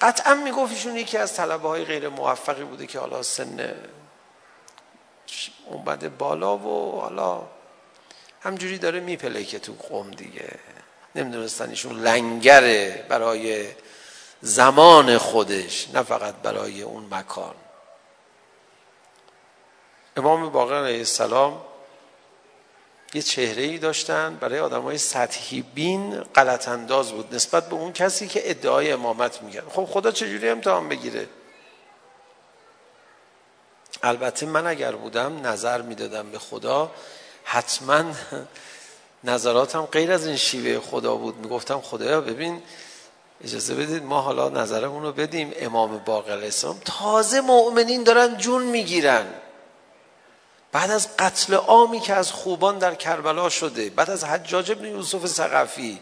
قطعا 0.01 0.35
میگفت 0.35 0.73
ایشون 0.73 0.97
یکی 0.97 1.19
از 1.19 1.35
طلبه 1.35 1.69
های 1.69 1.85
غیر 1.85 2.09
موفقی 2.09 2.65
بوده 2.65 2.87
که 2.87 2.99
حالا 2.99 3.23
سن 3.23 3.75
اون 5.67 6.11
بالا 6.19 6.57
و 6.57 7.01
حالا 7.01 7.43
همجوری 8.43 8.79
داره 8.79 9.01
میپلکه 9.01 9.59
تو 9.59 9.73
قوم 9.73 10.11
دیگه. 10.11 10.49
نمیدونستن 11.15 11.71
ایشون 11.71 12.01
لنگره 12.01 13.07
برای 13.09 13.69
زمان 14.41 15.19
خودش 15.19 15.89
نه 15.95 16.03
فقط 16.03 16.35
برای 16.35 16.83
اون 16.83 17.09
مکان. 17.11 17.55
امام 20.17 20.49
باقر 20.49 20.75
علیه 20.75 20.99
السلام 20.99 21.63
یه 23.15 23.23
چهره 23.23 23.63
ای 23.63 23.79
داشتن 23.79 24.37
برای 24.41 24.59
آدم 24.59 24.83
های 24.83 24.99
سطحی 24.99 25.63
بین 25.63 26.21
غلط 26.21 26.69
انداز 26.69 27.13
بود 27.13 27.35
نسبت 27.35 27.69
به 27.69 27.75
اون 27.75 27.93
کسی 27.93 28.29
که 28.29 28.51
ادعای 28.51 28.93
امامت 28.93 29.43
میگن 29.43 29.63
خب 29.69 29.85
خدا 29.85 30.11
چجوری 30.11 30.49
امتحان 30.49 30.89
بگیره؟ 30.89 31.29
البته 34.03 34.47
من 34.47 34.67
اگر 34.67 34.93
بودم 34.93 35.47
نظر 35.47 35.83
میدادم 35.83 36.31
به 36.31 36.39
خدا 36.39 36.91
حتما 37.45 38.05
نظراتم 39.25 39.83
غیر 39.87 40.13
از 40.13 40.27
این 40.27 40.37
شیوه 40.37 40.81
خدا 40.81 41.15
بود. 41.15 41.37
میگفتم 41.37 41.81
خدایا 41.81 42.21
ببین 42.21 42.63
اجازه 43.45 43.75
بدید 43.75 44.03
ما 44.03 44.21
حالا 44.21 44.49
نظرمون 44.49 45.03
رو 45.03 45.13
بدیم. 45.13 45.53
امام 45.57 45.99
باقر 45.99 46.39
اسلام 46.39 46.81
تازه 46.85 47.41
مؤمنین 47.41 48.03
دارن 48.03 48.37
جون 48.37 48.63
میگیرن. 48.63 49.27
بعد 50.73 50.91
از 50.91 51.17
قتل 51.17 51.55
عامی 51.55 52.01
که 52.01 52.15
از 52.15 52.33
خوبان 52.33 52.79
در 52.79 52.95
کربلا 52.95 53.49
شده 53.49 53.91
بعد 53.91 54.11
از 54.11 54.25
حجاج 54.25 54.71
ابن 54.71 54.85
یوسف 54.85 55.27
ثقفی. 55.27 56.01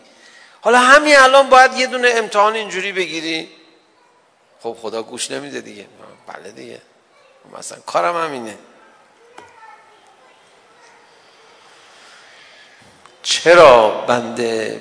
حالا 0.60 0.78
همین 0.78 1.16
الان 1.16 1.50
باید 1.50 1.72
یه 1.72 1.86
دونه 1.86 2.12
امتحان 2.16 2.54
اینجوری 2.54 2.92
بگیری. 2.92 3.48
خب 4.62 4.76
خدا 4.82 5.02
گوش 5.02 5.30
نمیده 5.30 5.60
دیگه. 5.60 5.86
بله 6.26 6.50
دیگه. 6.50 6.80
مثلا 7.58 7.78
کارم 7.86 8.24
همینه. 8.24 8.58
چرا 13.22 13.90
بنده 13.90 14.80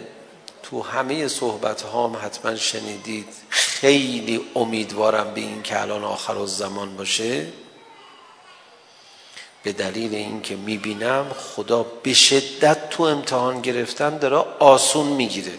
تو 0.64 0.82
همه 0.84 1.28
صحبت 1.28 1.82
ها 1.82 2.08
هم 2.08 2.16
حتما 2.26 2.56
شنیدید 2.56 3.34
خیلی 3.50 4.46
امیدوارم 4.56 5.34
به 5.34 5.42
این 5.42 5.64
که 5.64 5.82
الان 5.82 6.04
آخر 6.04 6.38
الزمان 6.38 6.98
باشه؟ 6.98 7.48
به 9.64 9.72
دلیل 9.72 10.16
اینکه 10.16 10.56
میبینم 10.56 11.30
خدا 11.34 11.84
به 11.84 12.14
شدت 12.14 12.90
تو 12.90 13.04
امتحان 13.04 13.62
گرفتن 13.62 14.18
داره 14.18 14.36
آسون 14.60 15.06
میگیره. 15.06 15.58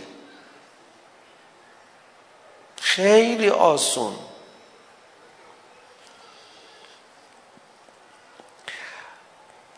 خیلی 2.81 3.49
آسون. 3.49 4.15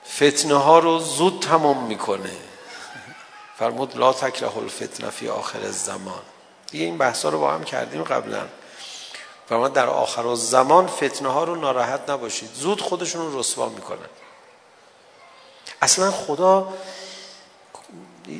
فتنه 0.09 0.55
ها 0.55 0.79
رو 0.79 0.99
زود 0.99 1.43
تمام 1.43 1.85
میکنه. 1.85 2.52
فرمود 3.59 3.97
لا 3.97 4.13
تکره 4.13 4.57
الفتنه 4.57 5.11
فی 5.11 5.29
آخر 5.29 5.59
الزمان. 5.59 6.23
دیگه 6.71 6.85
این 6.85 6.99
بحثا 6.99 7.29
رو 7.29 7.41
با 7.41 7.51
هم 7.51 7.65
کردیم 7.65 8.03
قبلا. 8.03 8.49
فرمود 9.49 9.73
در 9.73 9.87
آخر 9.87 10.27
الزمان 10.27 10.87
فتنه 10.87 11.29
ها 11.29 11.45
رو 11.45 11.57
ناراحت 11.57 12.11
نباشید. 12.11 12.51
زود 12.55 12.81
خودشون 12.81 13.33
رو 13.33 13.41
رسوا 13.41 13.69
میکنن. 13.69 14.09
اصلا 15.83 16.11
خدا 16.11 16.73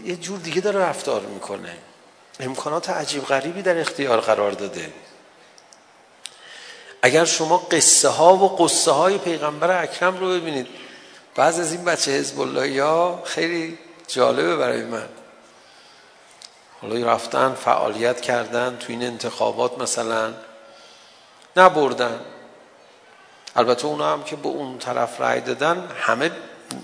یه 0.05 0.17
جور 0.17 0.39
دیگه 0.39 0.61
داره 0.61 0.81
رفتار 0.81 1.21
میکنه. 1.21 1.79
امکانات 2.41 2.91
عجیب 2.91 3.25
غریبی 3.25 3.63
در 3.63 3.81
اختیار 3.81 4.21
قرار 4.21 4.53
داده. 4.53 4.93
اگر 7.03 7.25
شما 7.25 7.57
قصه 7.57 8.09
ها 8.09 8.37
و 8.37 8.57
قصه 8.57 8.91
های 8.91 9.19
پیغمبر 9.19 9.83
اکرم 9.83 10.17
رو 10.19 10.29
ببینید 10.29 10.67
بعض 11.35 11.61
از 11.61 11.73
این 11.73 11.85
بچه 11.85 12.11
حزب 12.11 12.41
الله 12.41 12.71
یا 12.71 13.23
خیلی 13.25 13.79
جالبه 14.13 14.57
برای 14.57 14.83
من 14.83 15.09
حالا 16.83 17.13
رفتن 17.15 17.55
فعالیت 17.55 18.21
کردن 18.21 18.77
تو 18.77 18.87
این 18.89 19.03
انتخابات 19.03 19.79
مثلا 19.79 20.33
نبردن 21.57 22.21
البته 23.57 23.87
اونا 23.87 24.13
هم 24.13 24.23
که 24.23 24.37
به 24.37 24.49
اون 24.49 24.79
طرف 24.79 25.21
رای 25.21 25.41
دادن 25.41 25.89
همه 26.01 26.31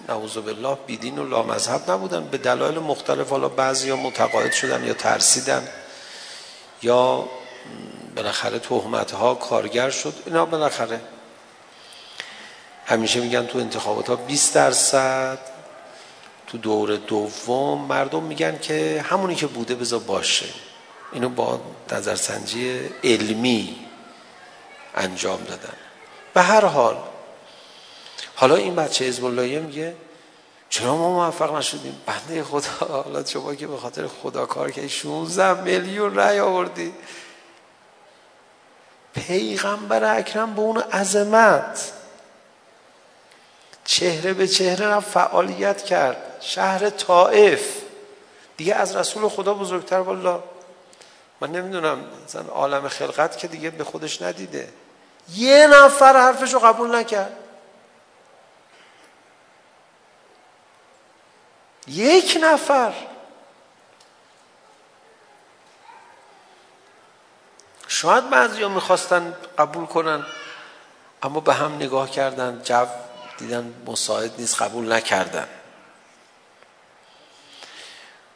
نعوذ 0.08 0.38
بالله 0.38 0.78
بیدین 0.86 1.18
و 1.18 1.28
لامذهب 1.28 1.90
نبودن 1.90 2.24
به 2.24 2.38
دلایل 2.38 2.78
مختلف 2.78 3.30
حالا 3.30 3.48
بعضیا 3.48 3.96
متقاعد 3.96 4.52
شدن 4.52 4.84
یا 4.84 4.94
ترسیدن 4.94 5.68
یا 6.82 7.28
بالاخره 8.16 8.58
تهمت 8.58 9.10
ها 9.10 9.34
کارگر 9.34 9.90
شد 9.90 10.14
اینا 10.26 10.46
بالاخره 10.46 11.00
همیشه 12.86 13.20
میگن 13.20 13.46
تو 13.46 13.58
انتخابات 13.58 14.08
ها 14.08 14.16
20 14.16 14.54
درصد 14.54 15.38
تو 16.48 16.58
دور 16.58 16.96
دوم 16.96 17.86
مردم 17.86 18.22
میگن 18.22 18.58
که 18.58 19.04
همونی 19.08 19.34
که 19.34 19.46
بوده 19.46 19.74
بذار 19.74 20.00
باشه. 20.00 20.46
اینو 21.12 21.28
با 21.28 21.60
نظرسنجی 21.92 22.80
علمی 23.04 23.76
انجام 24.94 25.44
دادن. 25.44 25.74
به 26.34 26.42
هر 26.42 26.64
حال 26.64 26.96
حالا 28.34 28.54
این 28.56 28.76
بچه 28.76 29.04
حزب 29.04 29.24
الله 29.24 29.58
میگه 29.58 29.94
چرا 30.70 30.96
ما 30.96 31.12
موفق 31.12 31.56
نشدیم؟ 31.56 32.02
بنده 32.06 32.44
خدا 32.44 33.02
حالا 33.04 33.24
شما 33.24 33.54
که 33.54 33.66
به 33.66 33.76
خاطر 33.76 34.06
خدا 34.06 34.46
کار 34.46 34.70
کردی 34.70 34.88
16 34.88 35.62
میلیون 35.62 36.14
رای 36.14 36.40
آوردی. 36.40 36.92
پیغمبر 39.14 40.18
اکرم 40.18 40.54
به 40.54 40.60
اون 40.60 40.78
عظمت 40.78 41.92
چهره 43.88 44.32
به 44.32 44.48
چهره 44.48 44.86
را 44.86 45.00
فعالیت 45.00 45.84
کرد. 45.84 46.36
شهر 46.40 46.90
طائف. 46.90 47.82
دیگه 48.56 48.74
از 48.74 48.96
رسول 48.96 49.28
خدا 49.28 49.54
بزرگتر 49.54 49.98
والا 49.98 50.42
من 51.40 51.52
نمیدونم 51.52 52.04
مثلا 52.24 52.42
عالم 52.42 52.88
خلقت 52.88 53.38
که 53.38 53.48
دیگه 53.48 53.70
به 53.70 53.84
خودش 53.84 54.22
ندیده. 54.22 54.68
یه 55.34 55.66
نفر 55.66 56.12
حرفش 56.12 56.54
رو 56.54 56.58
قبول 56.58 56.94
نکرد. 56.94 57.36
یک 61.86 62.38
نفر. 62.42 62.92
شاید 67.88 68.30
بعضی 68.30 68.62
ها 68.62 68.68
میخواستن 68.68 69.36
قبول 69.58 69.86
کنن 69.86 70.26
اما 71.22 71.40
به 71.40 71.54
هم 71.54 71.74
نگاه 71.74 72.10
کردن. 72.10 72.60
جو 72.64 72.86
دیدن 73.38 73.74
مساعد 73.86 74.32
نیست 74.38 74.62
قبول 74.62 74.92
نکردن. 74.92 75.48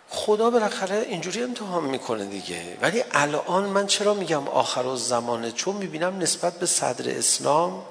خدا 0.09 0.50
بالاخره 0.50 0.97
اینجوری 0.97 1.42
امتحان 1.42 1.85
میکنه 1.85 2.25
دیگه. 2.25 2.78
ولی 2.80 3.04
الان 3.12 3.64
من 3.64 3.87
چرا 3.87 4.14
میگم 4.14 4.49
آخر 4.49 4.82
و 4.87 4.97
زمانه؟ 4.97 5.52
چون 5.52 5.76
میبینم 5.76 6.18
نسبت 6.18 6.59
به 6.59 6.66
صدر 6.66 7.18
اسلام 7.18 7.85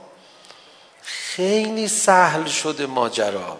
خیلی 1.01 1.87
سهل 1.87 2.45
شده 2.45 2.85
ماجرا. 2.85 3.59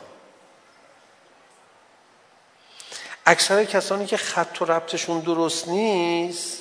اکثر 3.26 3.66
کسانی 3.66 4.06
که 4.06 4.18
خط 4.18 4.62
و 4.62 4.66
ربطشون 4.66 5.20
درست 5.20 5.68
نیست 5.68 6.58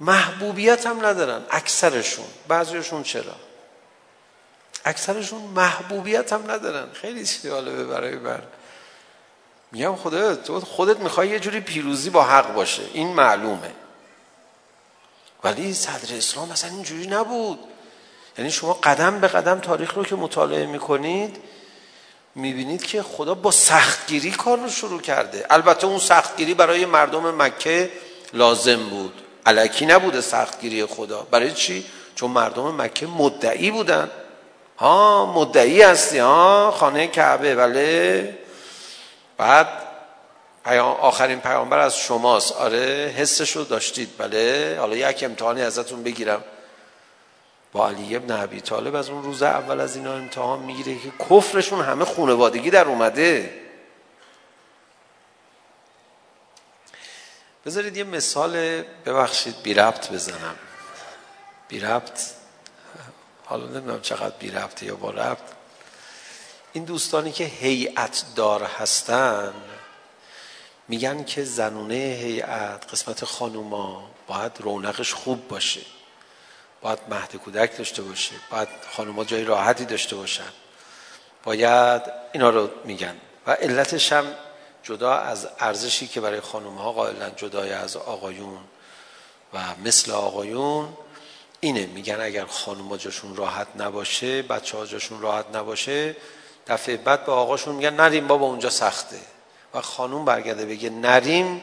محبوبیت 0.00 0.86
هم 0.86 1.06
ندارن 1.06 1.42
اکثرشون. 1.50 2.26
بعضیشون 2.48 3.02
چرا؟ 3.02 3.47
اکثرشون 4.88 5.40
محبوبیت 5.40 6.32
هم 6.32 6.50
ندارن. 6.50 6.92
خیلی 6.92 7.24
سیاله 7.24 7.84
برای 7.84 8.16
بر. 8.16 8.42
میگم 9.72 9.94
خودت 9.96 10.42
تو 10.42 10.60
خودت 10.60 11.00
میخوای 11.00 11.28
یه 11.28 11.40
جوری 11.40 11.60
پیروزی 11.60 12.10
با 12.10 12.22
حق 12.22 12.54
باشه. 12.54 12.82
این 12.92 13.08
معلومه. 13.08 13.72
ولی 15.44 15.74
صدر 15.74 16.16
اسلام 16.16 16.50
اصلا 16.50 16.70
اینجوری 16.70 17.06
نبود. 17.06 17.58
یعنی 18.38 18.50
شما 18.50 18.72
قدم 18.72 19.20
به 19.20 19.28
قدم 19.28 19.58
تاریخ 19.58 19.94
رو 19.94 20.04
که 20.04 20.16
مطالعه 20.16 20.66
میکنید 20.66 21.36
میبینید 22.34 22.86
که 22.86 23.02
خدا 23.02 23.34
با 23.34 23.50
سختگیری 23.50 24.30
کار 24.30 24.58
رو 24.58 24.68
شروع 24.68 25.00
کرده. 25.00 25.46
البته 25.50 25.86
اون 25.86 25.98
سختگیری 25.98 26.54
برای 26.54 26.86
مردم 26.86 27.42
مکه 27.42 27.90
لازم 28.32 28.88
بود. 28.88 29.22
علکی 29.46 29.86
نبوده 29.86 30.20
سختگیری 30.20 30.86
خدا. 30.86 31.22
برای 31.30 31.52
چی؟ 31.52 31.86
چون 32.14 32.30
مردم 32.30 32.82
مکه 32.82 33.06
مدعی 33.06 33.70
بودن. 33.70 34.10
ها 34.78 35.26
مدعی 35.26 35.82
هستی 35.82 36.18
ها 36.18 36.74
خانه 36.76 37.06
کعبه 37.06 37.54
بله 37.54 38.38
بعد 39.36 39.68
پیام 40.64 40.96
آخرین 40.96 41.40
پیامبر 41.40 41.78
از 41.78 41.96
شماست 41.96 42.52
آره 42.52 43.14
حسش 43.16 43.56
رو 43.56 43.64
داشتید 43.64 44.10
بله 44.18 44.76
حالا 44.80 44.96
یک 44.96 45.22
امتحانی 45.22 45.62
ازتون 45.62 46.02
بگیرم 46.02 46.44
با 47.72 47.88
علی 47.88 48.16
ابن 48.16 48.30
ابی 48.42 48.60
طالب 48.60 48.94
از 48.94 49.08
اون 49.08 49.22
روز 49.22 49.42
اول 49.42 49.80
از 49.80 49.96
اینا 49.96 50.14
امتحان 50.14 50.58
میگیره 50.58 50.94
که 50.94 51.24
کفرشون 51.30 51.80
همه 51.80 52.04
خونوادگی 52.04 52.70
در 52.70 52.88
اومده 52.88 53.60
بذارید 57.66 57.96
یه 57.96 58.04
مثال 58.04 58.82
ببخشید 59.06 59.62
بی 59.62 59.74
ربط 59.74 60.12
بزنم 60.12 60.56
بی 61.68 61.80
ربط 61.80 62.37
حالا 63.48 63.66
نمیدونم 63.66 64.00
چقدر 64.00 64.36
بی 64.38 64.50
رفته 64.50 64.86
یا 64.86 64.96
با 64.96 65.10
رفت 65.10 65.44
این 66.72 66.84
دوستانی 66.84 67.32
که 67.32 67.44
هیئت 67.44 68.24
دار 68.36 68.62
هستن 68.62 69.52
میگن 70.88 71.24
که 71.24 71.44
زنونه 71.44 71.94
هیئت 71.94 72.92
قسمت 72.92 73.24
خانوما 73.24 74.10
باید 74.26 74.52
رونقش 74.58 75.14
خوب 75.14 75.48
باشه. 75.48 75.80
باید 76.80 76.98
مهد 77.10 77.36
کودک 77.36 77.78
داشته 77.78 78.02
باشه. 78.02 78.34
باید 78.50 78.68
خانوما 78.96 79.24
جای 79.24 79.44
راحتی 79.44 79.84
داشته 79.84 80.16
باشن. 80.16 80.52
باید 81.44 82.02
اینا 82.32 82.50
رو 82.50 82.70
میگن. 82.84 83.16
و 83.46 83.50
علتش 83.50 84.12
هم 84.12 84.26
جدا 84.82 85.12
از 85.14 85.48
ارزشی 85.58 86.06
که 86.06 86.20
برای 86.20 86.40
خانوما 86.40 86.82
ها 86.82 86.92
قائلن 86.92 87.32
جدای 87.36 87.72
از 87.72 87.96
آقایون 87.96 88.58
و 89.54 89.58
مثل 89.84 90.12
آقایون 90.12 90.96
اینه 91.60 91.86
میگن 91.86 92.20
اگر 92.20 92.44
خانوما 92.44 92.96
جاشون 92.96 93.36
راحت 93.36 93.66
نباشه 93.76 94.42
بچه 94.42 94.76
ها 94.76 94.86
جاشون 94.86 95.20
راحت 95.20 95.56
نباشه 95.56 96.16
دفعه 96.66 96.96
بعد 96.96 97.26
به 97.26 97.32
آقاشون 97.32 97.74
میگن 97.74 97.94
نریم 97.94 98.26
بابا 98.26 98.46
اونجا 98.46 98.70
سخته. 98.70 99.16
و 99.74 99.80
خانوم 99.80 100.24
برگرده 100.24 100.66
بگه 100.66 100.90
نریم 100.90 101.62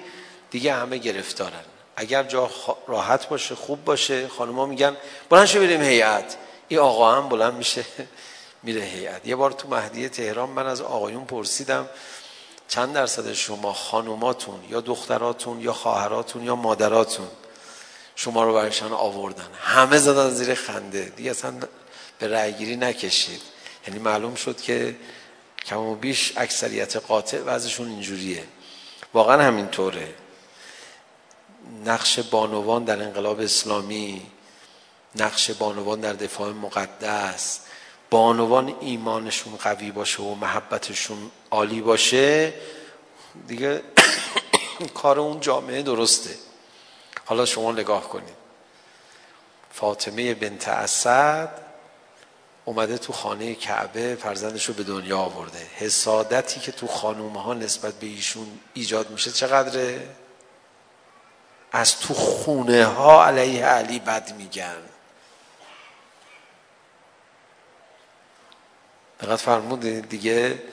دیگه 0.52 0.74
همه 0.74 0.98
گرفتارن. 0.98 1.64
اگر 1.96 2.24
جا 2.24 2.50
راحت 2.88 3.30
باشه 3.30 3.56
خوب 3.56 3.86
باشه 3.86 4.28
خانوما 4.28 4.66
میگن 4.66 4.98
بلند 5.30 5.46
شو 5.46 5.60
بریم 5.60 5.82
هیئت. 5.82 6.38
این 6.68 6.80
آقا 6.80 7.12
هم 7.12 7.30
بلند 7.30 7.54
میشه 7.54 7.86
میره 8.64 8.82
هیئت. 8.82 9.28
یه 9.28 9.36
بار 9.36 9.52
تو 9.52 9.68
مهدیه 9.68 10.10
تهران 10.10 10.50
من 10.50 10.68
از 10.68 10.82
آقایون 10.82 11.26
پرسیدم 11.26 11.90
چند 12.68 12.94
درصد 12.94 13.34
شما 13.34 13.74
خانوماتون 13.74 14.60
یا 14.70 14.82
دختراتون 14.82 15.62
یا 15.62 15.74
خواهراتون 15.74 16.44
یا 16.44 16.56
مادراتون؟ 16.56 17.28
شما 18.16 18.44
رو 18.44 18.54
برشان 18.54 18.94
آوردن. 18.94 19.48
همه 19.62 19.98
زدن 19.98 20.30
زیر 20.30 20.54
خنده. 20.54 21.14
دیگه 21.16 21.32
اصلا 21.32 21.54
به 22.20 22.28
رأیگیری 22.28 22.76
نکشید. 22.76 23.42
یعنی 23.88 24.00
معلوم 24.00 24.36
شد 24.36 24.62
که 24.62 24.96
کم 25.66 25.80
و 25.80 25.96
بیش 25.96 26.34
اکثریت 26.38 26.96
قاطع 26.96 27.42
وضعشون 27.46 27.90
اینجوریه. 27.90 28.44
واقعا 29.14 29.42
همینطوره. 29.42 30.14
نقش 31.86 32.20
بانوان 32.20 32.84
در 32.84 33.04
انقلاب 33.04 33.40
اسلامی 33.40 34.22
نقش 35.16 35.52
بانوان 35.52 36.00
در 36.00 36.14
دفاع 36.14 36.52
مقدس. 36.52 37.60
بانوان 38.10 38.76
ایمانشون 38.80 39.56
قوی 39.56 39.92
باشه 39.92 40.24
و 40.24 40.36
محبتشون 40.36 41.32
عالی 41.52 41.82
باشه. 41.82 42.54
دیگه 43.48 43.82
کار 44.94 45.20
اون 45.20 45.40
جامعه 45.40 45.82
درسته. 45.82 46.45
حالا 47.26 47.46
شما 47.46 47.72
نگاه 47.72 48.10
کنید 48.10 48.36
فاطمه 49.72 50.34
بنت 50.34 50.68
اسد 50.68 51.50
اومده 52.66 52.98
تو 52.98 53.14
خانه 53.14 53.56
کعبه 53.56 54.16
فرزندش 54.16 54.66
رو 54.66 54.74
به 54.74 54.84
دنیا 54.84 55.18
آورده 55.18 55.68
حسادتی 55.76 56.60
که 56.60 56.72
تو 56.72 56.88
خانوم 56.88 57.38
ها 57.38 57.54
نسبت 57.54 57.94
به 57.94 58.08
ایشون 58.08 58.60
ایجاد 58.74 59.10
میشه 59.10 59.32
چقدره؟ 59.32 60.10
از 61.72 62.00
تو 62.00 62.14
خونه 62.14 62.86
ها 62.86 63.26
علیه 63.26 63.66
علی 63.66 64.00
بد 64.00 64.34
میگن 64.38 64.76
دقیق 69.20 69.36
فرمودید 69.36 70.10
دیگه 70.10 70.64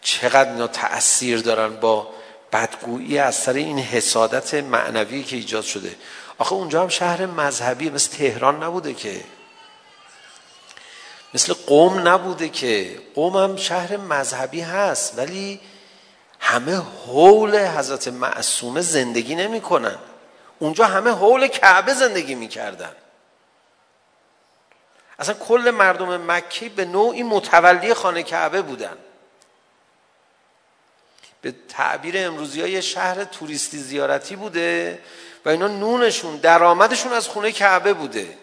چقدر 0.00 0.52
اینا 0.52 0.66
تأثیر 0.66 1.40
دارن 1.40 1.76
با 1.76 2.10
بدگویی 2.52 3.18
از 3.18 3.34
سر 3.34 3.52
این 3.52 3.78
حسادت 3.78 4.54
معنوی 4.54 5.22
که 5.22 5.36
ایجاد 5.36 5.64
شده 5.64 5.96
آخه 6.38 6.52
اونجا 6.52 6.82
هم 6.82 6.88
شهر 6.88 7.26
مذهبی 7.26 7.90
مثل 7.90 8.16
تهران 8.16 8.62
نبوده 8.62 8.94
که 8.94 9.24
مثل 11.34 11.54
قوم 11.66 12.08
نبوده 12.08 12.48
که 12.48 13.00
قوم 13.14 13.36
هم 13.36 13.56
شهر 13.56 13.96
مذهبی 13.96 14.60
هست 14.60 15.18
ولی 15.18 15.60
همه 16.40 16.82
حول 17.06 17.66
حضرت 17.66 18.08
معصومه 18.08 18.80
زندگی 18.80 19.34
نمی 19.34 19.60
کنن. 19.60 19.98
اونجا 20.58 20.84
همه 20.86 21.10
حول 21.10 21.46
کعبه 21.46 21.94
زندگی 21.94 22.34
می 22.34 22.48
کردن. 22.48 22.92
اصلا 25.18 25.34
کل 25.34 25.70
مردم 25.70 26.30
مکی 26.30 26.68
به 26.68 26.84
نوعی 26.84 27.22
متولی 27.22 27.94
خانه 27.94 28.22
کعبه 28.22 28.62
بودن 28.62 28.96
به 31.42 31.54
تعبیر 31.68 32.14
امروزی 32.18 32.60
های 32.60 32.82
شهر 32.82 33.24
توریستی 33.24 33.78
زیارتی 33.78 34.36
بوده 34.36 34.98
و 35.44 35.48
اینا 35.48 35.66
نونشون 35.66 36.36
درآمدشون 36.36 37.12
از 37.12 37.28
خونه 37.28 37.52
کعبه 37.52 37.92
بوده. 37.92 38.38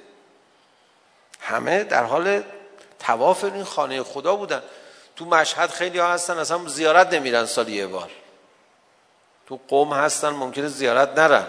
همه 1.39 1.83
در 1.83 2.03
حال 2.03 2.43
تواف 2.99 3.43
این 3.43 3.63
خانه 3.63 4.03
خدا 4.03 4.35
بودن. 4.35 4.63
تو 5.15 5.25
مشهد 5.25 5.69
خیلی 5.69 5.99
ها 5.99 6.13
هستن 6.13 6.37
اصلا 6.37 6.67
زیارت 6.67 7.13
نمیرن 7.13 7.45
سال 7.45 7.69
یه 7.69 7.87
بار. 7.87 8.09
تو 9.47 9.59
قم 9.67 9.93
هستن 9.93 10.29
ممکنه 10.29 10.67
زیارت 10.67 11.17
نرن. 11.17 11.47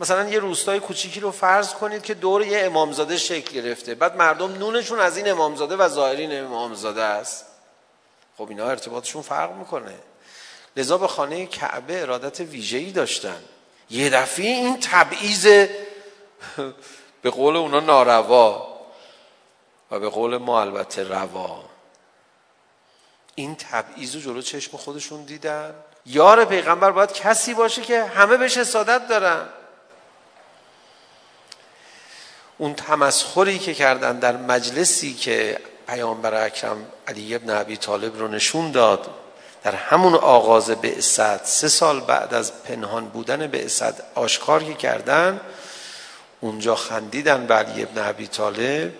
مثلا 0.00 0.28
یه 0.28 0.38
روستای 0.38 0.80
کوچیکی 0.80 1.20
رو 1.20 1.30
فرض 1.30 1.74
کنید 1.74 2.02
که 2.02 2.14
دور 2.14 2.46
یه 2.46 2.64
امامزاده 2.64 3.16
شکل 3.16 3.52
گرفته. 3.54 3.94
بعد 3.94 4.16
مردم 4.16 4.52
نونشون 4.52 5.00
از 5.00 5.16
این 5.16 5.30
امامزاده 5.30 5.76
و 5.76 5.88
ظاهرین 5.88 6.44
امامزاده 6.44 7.02
است. 7.02 7.49
خب 8.40 8.48
اینا 8.48 8.68
ارتباطشون 8.68 9.22
فرق 9.22 9.52
میکنه. 9.52 9.94
لذا 10.76 10.98
به 10.98 11.08
خانه 11.08 11.46
کعبه 11.46 12.02
ارادت 12.02 12.40
ویژه‌ای 12.40 12.92
داشتن. 12.92 13.42
یه 13.90 14.10
دفعه 14.10 14.46
این 14.46 14.80
تبعیض 14.80 15.46
به 17.22 17.30
قول 17.30 17.56
اونا 17.56 17.80
ناروا 17.80 18.80
و 19.90 20.00
به 20.00 20.08
قول 20.08 20.36
ما 20.36 20.60
البته 20.60 21.02
روا. 21.04 21.64
این 23.34 23.56
تبعیض 23.56 24.14
رو 24.14 24.20
جلو 24.20 24.42
چشم 24.42 24.76
خودشون 24.76 25.24
دیدن. 25.24 25.74
یار 26.06 26.44
پیغمبر 26.44 26.90
باید 26.90 27.12
کسی 27.12 27.54
باشه 27.54 27.82
که 27.82 28.04
همه 28.04 28.36
بهش 28.36 28.56
حسادت 28.56 29.08
دارن. 29.08 29.48
اون 32.58 32.74
تمسخری 32.74 33.58
که 33.58 33.74
کردن 33.74 34.18
در 34.18 34.36
مجلسی 34.36 35.14
که 35.14 35.69
پیامبر 35.90 36.44
اکرم 36.44 36.86
علی 37.08 37.34
ابن 37.34 37.50
ابی 37.50 37.76
طالب 37.76 38.18
رو 38.18 38.28
نشون 38.28 38.70
داد. 38.70 39.10
در 39.62 39.74
همون 39.74 40.14
آغاز 40.14 40.70
بعثت 40.70 41.46
سه 41.46 41.68
سال 41.68 42.00
بعد 42.00 42.34
از 42.34 42.62
پنهان 42.62 43.08
بودن 43.08 43.46
بعثت 43.46 43.94
آشکار 44.14 44.62
که 44.62 44.74
کردن 44.74 45.40
اونجا 46.40 46.74
خندیدن 46.74 47.46
به 47.46 47.54
علی 47.54 47.82
ابن 47.82 48.08
ابی 48.08 48.26
طالب 48.26 48.92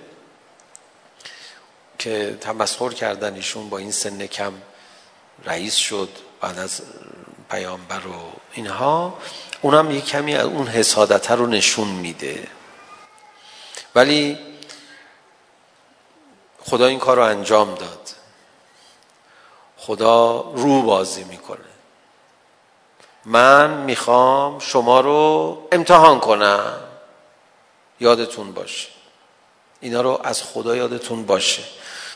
که 1.99 2.39
تمسخر 2.41 2.89
کردن 2.89 3.35
ایشون 3.35 3.69
با 3.69 3.79
این 3.79 3.93
سن 3.93 4.27
کم 4.27 4.53
رئیس 5.45 5.75
شد 5.75 6.09
بعد 6.41 6.59
از 6.59 6.83
پیامبر 7.51 8.07
و 8.07 8.33
اینها. 8.53 9.19
اونم 9.63 9.91
یه 9.91 10.01
کمی 10.01 10.35
از 10.35 10.47
اون 10.47 10.67
حسادت 10.67 11.31
رو 11.31 11.47
نشون 11.47 11.89
میده. 11.89 12.49
ولی 13.95 14.50
خدا 16.65 16.87
این 16.87 16.99
کار 16.99 17.17
رو 17.17 17.23
انجام 17.23 17.75
داد. 17.75 18.11
خدا 19.77 20.41
رو 20.41 20.83
بازی 20.83 21.25
میکنه. 21.25 21.59
من 23.25 23.71
میخوام 23.83 24.59
شما 24.59 25.01
رو 25.01 25.59
امتحان 25.73 26.21
کنم. 26.21 26.77
یادتون 28.01 28.53
باشه. 28.53 28.89
اینا 29.81 30.01
رو 30.01 30.21
از 30.25 30.43
خدا 30.43 30.77
یادتون 30.77 31.27
باشه. 31.27 31.63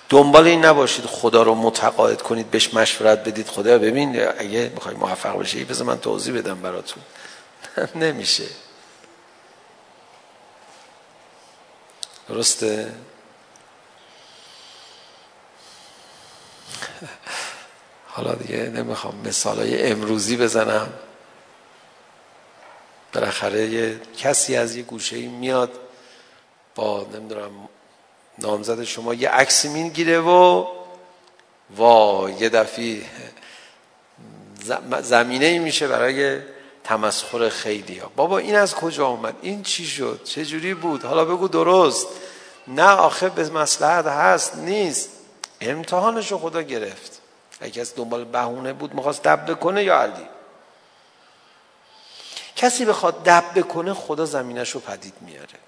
دنبال 0.09 0.47
این 0.47 0.65
نباشید 0.65 1.07
خدا 1.07 1.43
رو 1.43 1.55
متقاعد 1.55 2.23
کنید 2.23 2.51
بهش 2.51 2.75
مشورت 2.75 3.19
بدید. 3.19 3.49
خدا 3.49 3.79
ببین 3.79 4.29
اگه 4.39 4.73
میخوای 4.75 4.95
موفق 4.95 5.39
بشی 5.39 5.65
بذار 5.65 5.87
من 5.87 6.01
توضیح 6.01 6.39
بدم 6.39 6.63
براتون. 6.63 7.03
نمیشه. 8.05 8.47
درسته؟ 12.29 12.95
حالا 18.07 18.35
دیگه 18.35 18.57
نمیخوام 18.57 19.15
مثالای 19.25 19.83
امروزی 19.83 20.37
بزنم. 20.37 20.93
بالاخره 23.15 23.67
یه 23.67 24.01
کسی 24.19 24.57
از 24.57 24.77
یه 24.77 24.83
گوشه 24.83 25.17
میاد 25.17 25.73
با 26.75 27.07
نمیدونم 27.15 27.51
نامزد 28.39 28.85
شما 28.85 29.15
یه 29.15 29.29
عکسی 29.29 29.69
میگیره 29.69 30.21
و 30.21 30.67
وا 31.77 32.31
یه 32.31 32.49
دفعه 32.49 33.03
زمینه 35.03 35.47
ای 35.47 35.59
میشه 35.59 35.89
برای 35.89 36.41
تمسخر 36.85 37.49
خیلی 37.49 37.99
ها. 37.99 38.11
بابا 38.17 38.39
این 38.39 38.57
از 38.57 38.75
کجا 38.75 39.07
اومد؟ 39.07 39.35
این 39.43 39.63
چی 39.63 39.87
شد؟ 39.87 40.21
چه 40.25 40.45
جوری 40.45 40.75
بود؟ 40.75 41.05
حالا 41.05 41.25
بگو 41.25 41.49
درست. 41.49 42.07
نه 42.69 42.89
آخه 42.89 43.29
به 43.29 43.51
مصلحت 43.51 44.07
هست 44.07 44.57
نیست. 44.57 45.11
امتحانش 45.61 46.33
رو 46.33 46.39
خدا 46.39 46.63
گرفت. 46.63 47.21
اگه 47.61 47.81
از 47.81 47.95
دنبال 47.95 48.25
بهونه 48.25 48.73
بود 48.73 48.95
میخواست 48.95 49.23
دب 49.23 49.51
بکنه 49.51 49.85
یا 49.85 50.01
علی؟ 50.01 50.29
کسی 52.57 52.85
بخواد 52.85 53.25
دب 53.25 53.45
بکنه 53.55 53.95
خدا 53.95 54.25
زمینش 54.25 54.71
رو 54.71 54.81
پدید 54.81 55.15
میاره. 55.21 55.59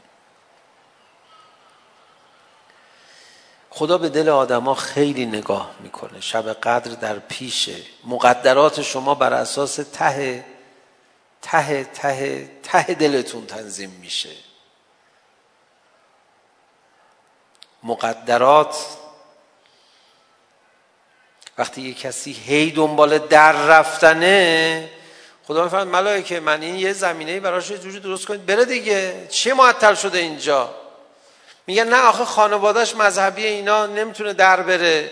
خدا 3.70 3.98
به 3.98 4.08
دل 4.08 4.28
آدما 4.28 4.74
خیلی 4.74 5.26
نگاه 5.26 5.70
میکنه. 5.80 6.20
شب 6.20 6.52
قدر 6.52 6.90
در 6.90 7.18
پیشه. 7.18 7.76
مقدرات 8.04 8.82
شما 8.82 9.14
بر 9.14 9.32
اساس 9.32 9.74
ته 9.74 10.44
ته 11.42 11.84
ته 11.84 12.50
ته 12.62 12.94
دلتون 12.94 13.46
تنظیم 13.46 13.90
میشه. 13.90 14.30
مقدرات 17.82 18.76
وقتی 21.58 21.82
یه 21.82 21.94
کسی 21.94 22.32
هی 22.32 22.70
دنبال 22.70 23.18
در 23.18 23.52
رفتنه 23.52 24.88
خدا 25.46 25.64
میفرماد 25.64 25.88
ملائکه 25.88 26.40
من 26.40 26.62
این 26.62 26.74
یه 26.74 26.92
زمینه 26.92 27.40
براش 27.40 27.70
یه 27.70 27.78
جوری 27.78 28.00
درست 28.00 28.26
کنید 28.26 28.46
بره 28.46 28.64
دیگه. 28.64 29.26
چه 29.28 29.54
معطل 29.54 29.94
شده 29.94 30.18
اینجا؟ 30.18 30.74
میگه 31.66 31.84
نه 31.84 32.02
آخه 32.02 32.24
خانوادهش 32.24 32.94
مذهبی 32.94 33.46
اینا 33.46 33.86
نمیتونه 33.86 34.32
در 34.32 34.62
بره. 34.62 35.10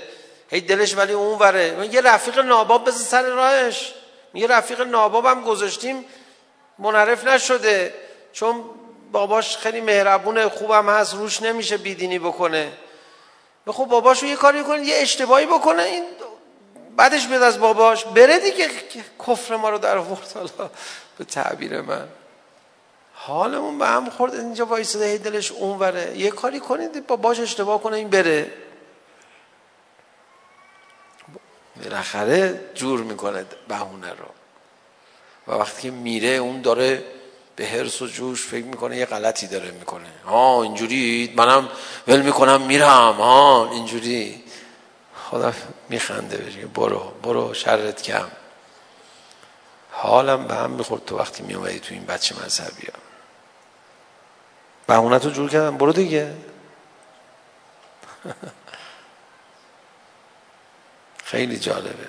هی 0.50 0.60
دلش 0.60 0.96
ولی 0.96 1.12
اون 1.12 1.38
وره 1.38 1.88
یه 1.92 2.00
رفیق 2.00 2.38
ناباب 2.38 2.84
بز 2.84 3.06
سر 3.06 3.22
راهش. 3.22 3.94
میگه 4.32 4.46
رفیق 4.46 4.80
نابابم 4.80 5.42
گذاشتیم 5.44 6.04
منعرف 6.78 7.26
نشده. 7.26 7.94
چون 8.32 8.64
باباش 9.12 9.56
خیلی 9.56 9.80
مهربونه 9.80 10.48
خوبم 10.48 10.88
هست 10.88 11.14
روش 11.14 11.42
نمیشه 11.42 11.76
بیدینی 11.76 12.18
بکنه. 12.18 12.72
خب 13.66 13.84
باباشو 13.84 14.26
یه 14.26 14.36
کاری 14.36 14.62
کنه 14.62 14.84
یه 14.84 14.96
اشتباهی 14.96 15.46
بکنه 15.46 15.82
این 15.82 16.04
بعدش 16.96 17.26
بیاد 17.26 17.42
از 17.42 17.60
باباش 17.60 18.04
بره 18.04 18.38
دیگه 18.38 18.68
کفر 19.26 19.56
ما 19.56 19.70
رو 19.70 19.78
در 19.78 19.98
آورد. 19.98 20.32
حالا 20.34 20.70
به 21.18 21.24
تعبیر 21.24 21.80
من. 21.80 22.08
حالمون 23.14 23.78
به 23.78 23.86
هم 23.86 24.10
خورد 24.10 24.34
اینجا 24.34 24.66
وایساده 24.66 25.04
هی 25.04 25.18
دلش 25.18 25.52
اونوره. 25.52 26.18
یه 26.18 26.30
کاری 26.30 26.60
کنید 26.60 27.06
باباش 27.06 27.40
اشتباه 27.40 27.82
کنه 27.82 27.96
این 27.96 28.08
بره. 28.08 28.52
بالاخره 31.82 32.60
جور 32.74 33.00
میکنه 33.00 33.44
بهونه 33.68 34.10
رو. 34.10 34.26
و 35.48 35.58
وقتی 35.58 35.82
که 35.82 35.90
میره 35.90 36.28
اون 36.28 36.60
داره 36.60 37.04
به 37.56 37.66
هرس 37.66 38.02
و 38.02 38.06
جوش 38.06 38.46
فکر 38.46 38.64
میکنه 38.64 38.96
یه 38.96 39.06
غلطی 39.06 39.46
داره 39.46 39.70
میکنه. 39.70 40.08
ها 40.26 40.62
اینجوری 40.62 41.34
منم 41.36 41.68
ول 42.08 42.20
میکنم 42.20 42.62
میرم. 42.62 43.14
ها 43.14 43.70
اینجوری. 43.72 44.44
خدا 45.30 45.52
میخنده 45.94 46.36
بشه. 46.36 46.66
برو 46.66 47.12
برو 47.22 47.54
شرت 47.54 48.02
کم 48.02 48.28
حالم 49.90 50.46
به 50.46 50.54
هم 50.54 50.70
میخورد 50.70 51.04
تو 51.04 51.18
وقتی 51.18 51.42
میومدی 51.42 51.80
تو 51.80 51.94
این 51.94 52.04
بچه 52.04 52.34
مذهبی 52.44 52.86
ها. 52.86 52.98
بهونه 54.86 55.18
تو 55.18 55.30
جور 55.30 55.50
کردم. 55.50 55.76
برو 55.78 55.92
دیگه. 55.92 56.34
خیلی 61.24 61.58
جالبه. 61.58 62.08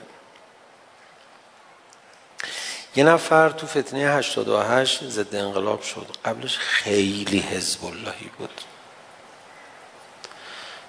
یه 2.96 3.04
نفر 3.04 3.50
تو 3.50 3.68
فتنه 3.68 4.00
88 4.10 5.04
ضد 5.10 5.36
انقلاب 5.36 5.82
شد. 5.82 6.08
قبلش 6.26 6.58
خیلی 6.58 7.40
حزب 7.40 7.86
اللهی 7.86 8.30
بود. 8.38 8.62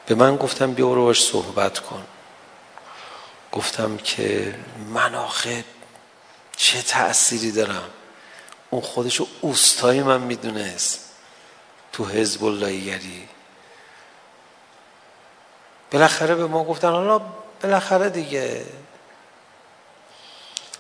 به 0.07 0.15
من 0.15 0.37
گفتم 0.37 0.73
بیا 0.75 0.95
رو 0.95 1.05
باش 1.05 1.25
صحبت 1.25 1.79
کن. 1.79 2.07
گفتم 3.53 3.97
که 3.97 4.55
من 4.95 5.15
آخه 5.15 5.65
چه 6.57 6.83
تأثیری 6.83 7.53
دارم؟ 7.53 7.91
اون 8.71 8.83
خودشو 8.83 9.27
اوستای 9.41 10.03
من 10.03 10.21
میدونست. 10.21 11.01
تو 11.93 12.05
حزب 12.05 12.45
اللهیگری 12.45 13.29
بالاخره 15.91 16.35
به 16.35 16.47
ما 16.47 16.65
گفتن 16.65 16.89
حالا 16.91 17.21
بالاخره 17.63 18.11
دیگه. 18.11 18.65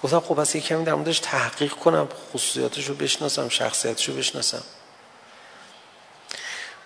گفتم 0.02 0.20
خب 0.20 0.34
پس 0.34 0.54
یکمی 0.54 0.84
در 0.84 0.94
موردش 0.94 1.18
تحقیق 1.18 1.72
کنم 1.72 2.08
خصوصیاتش 2.32 2.86
رو 2.86 2.94
بشناسم 2.94 3.48
شخصیتش 3.48 4.08
رو 4.08 4.14
بشناسم. 4.14 4.62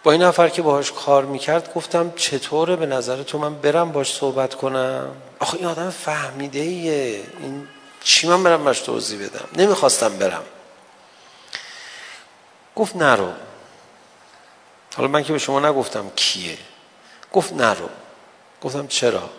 با 0.03 0.13
این 0.13 0.23
نفر 0.23 0.49
که 0.49 0.63
باهاش 0.63 0.93
کار 0.93 1.25
میکرد 1.25 1.75
گفتم 1.75 2.13
چطوره 2.17 2.77
به 2.77 2.87
نظر 2.87 3.23
تو 3.23 3.39
من 3.39 3.55
برم 3.55 3.93
باش 3.93 4.15
صحبت 4.15 4.55
کنم؟ 4.55 5.17
آخه 5.39 5.57
این 5.57 5.67
آدم 5.67 5.91
فهمیده 5.91 6.59
ایه 6.59 7.23
این 7.41 7.69
چی 8.05 8.29
من 8.29 8.43
برم 8.43 8.65
باش 8.65 8.81
توضیح 8.81 9.27
بدم؟ 9.27 9.49
نمیخواستم 9.57 10.19
برم. 10.19 10.43
گفت 12.77 12.97
نرو. 12.97 13.33
حالا 14.97 15.09
من 15.09 15.25
که 15.25 15.33
به 15.33 15.39
شما 15.39 15.61
نگفتم 15.61 16.11
کیه. 16.17 16.59
گفت 17.33 17.53
نرو. 17.53 17.89
گفتم 18.63 18.87
چرا؟ 18.87 19.31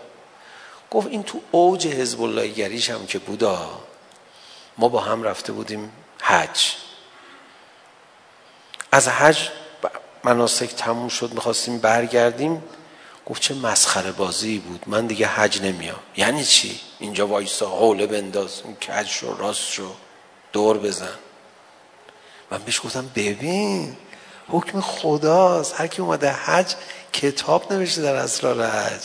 گفت 0.92 1.08
این 1.08 1.24
تو 1.24 1.42
اوج 1.52 1.88
حزب 1.88 2.22
الله 2.22 2.48
گریش 2.48 2.90
هم 2.90 3.06
که 3.06 3.20
بودا. 3.20 3.70
ما 4.78 4.90
با 4.90 5.00
هم 5.02 5.24
رفته 5.24 5.52
بودیم 5.52 5.92
حج. 6.22 6.72
از 8.92 9.08
حج 9.08 9.50
مناسک 10.24 10.76
تموم 10.76 11.08
شد 11.08 11.34
میخواستیم 11.34 11.78
برگردیم. 11.78 12.64
گفت 13.26 13.42
چه 13.42 13.54
مسخره 13.54 14.12
بازی 14.12 14.58
بود. 14.58 14.84
من 14.88 15.08
دیگه 15.08 15.28
حج 15.28 15.62
نمیام. 15.62 16.00
یعنی 16.18 16.46
چی؟ 16.46 16.80
اینجا 17.00 17.28
وایسا 17.28 17.70
حوله 17.70 18.08
بنداز 18.08 18.62
اون 18.62 18.76
کج 18.76 19.08
شو 19.08 19.38
راست 19.38 19.62
شو 19.62 19.94
دور 20.54 20.78
بزن. 20.78 21.16
من 22.52 22.58
بهش 22.58 22.82
گفتم 22.84 23.12
ببین 23.16 23.98
حکم 24.48 24.82
خداست. 24.82 25.80
هر 25.80 25.88
کی 25.88 26.02
اومده 26.02 26.32
حج 26.32 26.76
کتاب 27.14 27.74
نوشته 27.74 28.02
در 28.02 28.16
اسرار 28.16 28.68
حج. 28.70 29.02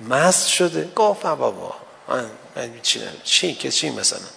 مست 0.00 0.48
شده. 0.48 0.92
گفت 0.96 1.26
بابا. 1.26 1.74
من, 2.08 2.30
من 2.56 2.80
چی 2.82 3.00
چی؟ 3.24 3.54
که 3.54 3.70
چی 3.70 3.90
مثلا؟ 3.90 4.28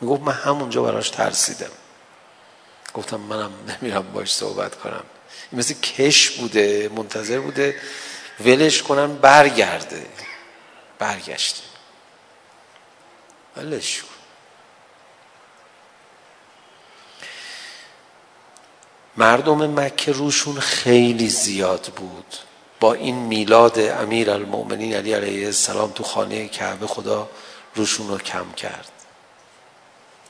میگفت 0.00 0.22
من 0.22 0.32
همونجا 0.32 0.82
براش 0.82 1.10
ترسیدم. 1.10 1.70
گفتم 2.94 3.20
منم 3.20 3.52
نمیرم 3.68 4.12
باش 4.12 4.34
صحبت 4.34 4.74
کنم 4.74 5.02
این 5.50 5.58
مثل 5.58 5.74
کش 5.74 6.30
بوده 6.30 6.90
منتظر 6.96 7.40
بوده 7.40 7.76
ولش 8.40 8.82
کنم 8.82 9.16
برگرده 9.16 10.06
برگشته 10.98 11.62
ولش 13.56 14.02
کن 14.02 14.08
مردم 19.16 19.80
مکه 19.80 20.12
روشون 20.12 20.60
خیلی 20.60 21.28
زیاد 21.28 21.92
بود 21.96 22.36
با 22.80 22.94
این 22.94 23.14
میلاد 23.14 23.78
امیر 23.78 24.30
المومنین 24.30 24.94
علی 24.94 25.12
علیه 25.12 25.46
السلام 25.46 25.92
تو 25.92 26.02
خانه 26.02 26.48
کعبه 26.48 26.86
خدا 26.86 27.28
روشون 27.74 28.08
رو 28.08 28.18
کم 28.18 28.52
کرد 28.52 29.01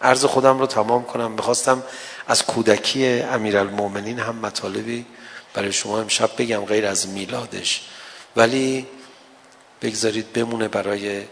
عرض 0.03 0.25
خودم 0.25 0.59
رو 0.59 0.67
تمام 0.67 1.05
کنم. 1.05 1.31
میخواستم 1.31 1.83
از 2.29 2.47
کودکی 2.47 3.07
امیر 3.07 3.27
امیرالمومنین 3.33 4.19
هم 4.19 4.37
مطالبی 4.37 5.07
برای 5.55 5.73
شما 5.73 6.01
امشب 6.01 6.31
بگم 6.39 6.65
غیر 6.65 6.87
از 6.87 7.09
میلادش. 7.09 7.85
ولی 8.37 8.87
بگذارید 9.83 10.33
بمونه 10.33 10.69
برای 10.69 11.25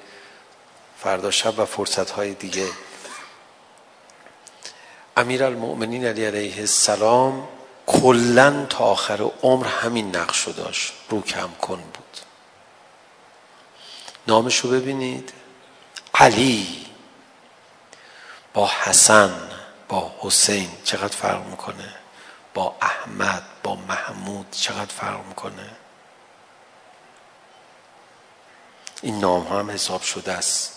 فردا 1.02 1.30
شب 1.30 1.58
و 1.58 1.64
فرصت‌های 1.64 2.34
دیگه. 2.34 2.66
امیر 5.16 5.44
امیرالمومنین 5.44 6.04
علی 6.04 6.24
علیه 6.24 6.58
السلام 6.58 7.48
کلن 7.86 8.66
تا 8.66 8.84
آخر 8.84 9.30
عمر 9.42 9.66
همین 9.66 10.16
نقش 10.16 10.40
رو 10.40 10.52
داشت. 10.52 10.92
رو 11.08 11.22
کم 11.22 11.48
کن 11.60 11.76
بود. 11.76 12.18
نامش 14.28 14.56
رو 14.56 14.70
ببینید. 14.70 15.32
علی. 16.14 16.89
با 18.54 18.70
حسن 18.82 19.32
با 19.88 20.12
حسین 20.20 20.68
چقدر 20.84 21.16
فرق 21.16 21.46
میکنه 21.46 21.94
با 22.54 22.74
احمد 22.82 23.42
با 23.62 23.74
محمود 23.88 24.46
چقدر 24.50 24.94
فرق 24.94 25.26
میکنه 25.28 25.70
این 29.02 29.18
نام 29.18 29.42
ها 29.42 29.58
هم 29.58 29.70
حساب 29.70 30.02
شده 30.02 30.32
است 30.32 30.76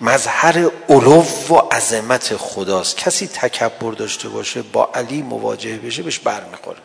مظهر 0.00 0.70
علو 0.88 1.22
و 1.50 1.54
عظمت 1.54 2.36
خداست 2.36 2.96
کسی 2.96 3.26
تکبر 3.26 3.92
داشته 3.92 4.28
باشه 4.28 4.62
با 4.62 4.90
علی 4.94 5.22
مواجه 5.22 5.76
بشه 5.76 6.02
بهش 6.02 6.18
بر 6.18 6.44
میخوره 6.44 6.78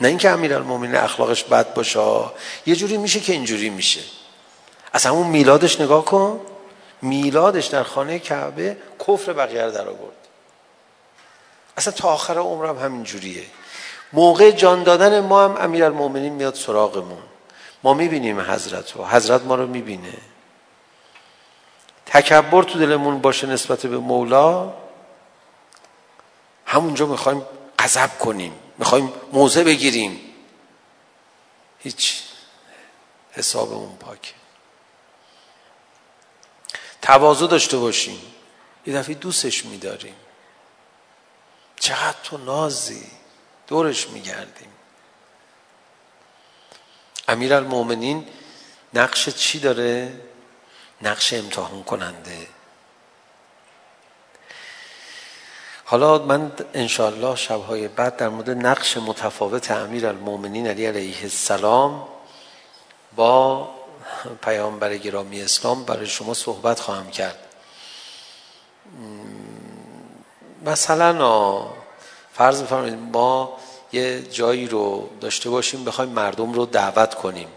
نه 0.00 0.08
اینکه 0.08 0.30
امیرالمومنین 0.30 0.96
اخلاقش 0.96 1.44
بد 1.44 1.74
باشه 1.74 2.00
یه 2.66 2.76
جوری 2.76 2.96
میشه 2.96 3.20
که 3.20 3.32
اینجوری 3.32 3.70
میشه 3.70 4.00
اصلا 4.94 5.12
اون 5.12 5.26
میلادش 5.26 5.80
نگاه 5.80 6.04
کن 6.04 6.40
میلادش 7.02 7.66
در 7.66 7.82
خانه 7.82 8.18
کعبه 8.18 8.76
کفر 9.08 9.32
بقیه 9.32 9.64
رو 9.64 9.70
در 9.70 9.88
آورد. 9.88 10.16
اصلا 11.76 11.92
تا 11.92 12.08
آخر 12.08 12.38
عمرم 12.38 12.78
همین 12.78 13.04
جوریه. 13.04 13.44
موقع 14.12 14.50
جان 14.50 14.82
دادن 14.82 15.20
ما 15.20 15.44
هم 15.44 15.56
امیرالمومنین 15.56 16.32
میاد 16.32 16.54
سراغمون. 16.54 17.22
ما 17.82 17.94
میبینیم 17.94 18.40
حضرت 18.40 18.92
رو. 18.92 19.06
حضرت 19.06 19.42
ما 19.42 19.54
رو 19.54 19.66
میبینه. 19.66 20.18
تکبر 22.06 22.62
تو 22.62 22.78
دلمون 22.78 23.18
باشه 23.18 23.46
نسبت 23.46 23.86
به 23.86 23.98
مولا. 23.98 24.72
همونجا 26.66 27.06
میخوایم 27.06 27.42
غضب 27.78 28.18
کنیم. 28.18 28.52
میخوایم 28.78 29.12
موزه 29.32 29.64
بگیریم. 29.64 30.20
هیچ 31.78 32.22
حسابمون 33.32 33.96
پاکه. 33.96 34.41
تواضع 37.02 37.46
داشته 37.46 37.76
باشیم. 37.76 38.20
یه 38.86 38.94
دفعه 38.94 39.14
دوستش 39.14 39.64
می‌داریم. 39.64 40.14
چقدر 41.80 42.16
تو 42.22 42.38
نازی. 42.38 43.06
دورش 43.66 44.08
می‌گردیم. 44.08 44.68
امیرالمومنین 47.28 48.26
نقش 48.94 49.28
چی 49.28 49.58
داره؟ 49.58 50.20
نقش 51.02 51.32
امتحان 51.32 51.82
کننده 51.82 52.46
حالا 55.84 56.18
من 56.18 56.52
انشالله 56.74 57.36
شبهای 57.36 57.88
بعد 57.88 58.16
در 58.16 58.28
مورد 58.28 58.50
نقش 58.50 58.96
متفاوت 58.96 59.70
امیر 59.70 60.06
المومنین 60.06 60.66
علی 60.66 60.86
علیه 60.86 61.22
السلام 61.22 62.08
با 63.16 63.70
پیامبر 64.42 64.96
گرامی 64.96 65.42
اسلام 65.42 65.84
برای 65.84 66.06
شما 66.06 66.34
صحبت 66.34 66.80
خواهم 66.80 67.10
کرد. 67.10 67.38
مثلا 70.66 71.66
فرض 72.32 72.62
بفرمایید 72.62 72.98
ما 73.12 73.58
یه 73.92 74.22
جایی 74.22 74.66
رو 74.66 75.08
داشته 75.20 75.50
باشیم 75.50 75.84
بخوایم 75.84 76.10
مردم 76.10 76.52
رو 76.52 76.66
دعوت 76.66 77.14
کنیم. 77.14 77.48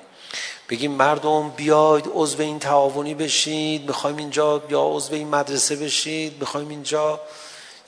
بگیم 0.69 0.91
مردم 0.91 1.49
بیاید 1.49 2.05
عضو 2.13 2.41
این 2.41 2.59
تعاونی 2.59 3.13
بشید 3.13 3.87
میخوایم 3.87 4.17
اینجا 4.17 4.63
یا 4.69 4.81
عضو 4.83 5.13
این 5.13 5.27
مدرسه 5.27 5.75
بشید 5.75 6.39
میخوایم 6.39 6.69
اینجا 6.69 7.19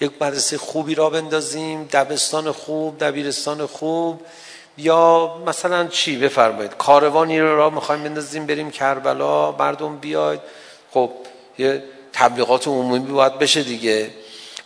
یک 0.01 0.11
مدرسه 0.21 0.57
خوبی 0.57 0.95
را 0.95 1.09
بندازیم 1.09 1.83
دبستان 1.83 2.51
خوب 2.51 2.97
دبیرستان 2.99 3.65
خوب. 3.65 4.21
یا 4.77 5.35
مثلا 5.47 5.87
چی 5.87 6.17
بفرمایید؟ 6.17 6.77
کاروانی 6.77 7.39
رو 7.39 7.57
را 7.57 7.69
میخوایم 7.69 8.03
بندازیم 8.03 8.45
بریم 8.45 8.71
کربلا 8.71 9.51
مردم 9.51 9.97
بیاید. 9.97 10.39
خب 10.91 11.11
یه 11.57 11.83
تبلیغات 12.13 12.67
عمومی 12.67 12.99
باید 12.99 13.39
بشه 13.39 13.63
دیگه. 13.63 14.11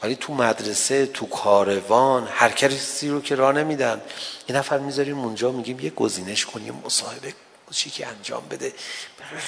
ولی 0.03 0.15
تو 0.15 0.33
مدرسه 0.33 1.05
تو 1.05 1.25
کاروان 1.25 2.27
هر 2.31 2.49
کسی 2.49 3.09
رو 3.09 3.21
که 3.21 3.35
راه 3.35 3.51
نمیدن. 3.51 4.01
یه 4.49 4.55
نفر 4.55 4.77
میذاریم 4.77 5.19
اونجا 5.19 5.51
میگیم 5.51 5.79
یه 5.79 5.89
گزینش 5.89 6.45
کنیم 6.45 6.81
مصاحبه 6.85 7.33
چی 7.71 7.89
که 7.89 8.07
انجام 8.07 8.43
بده. 8.49 8.73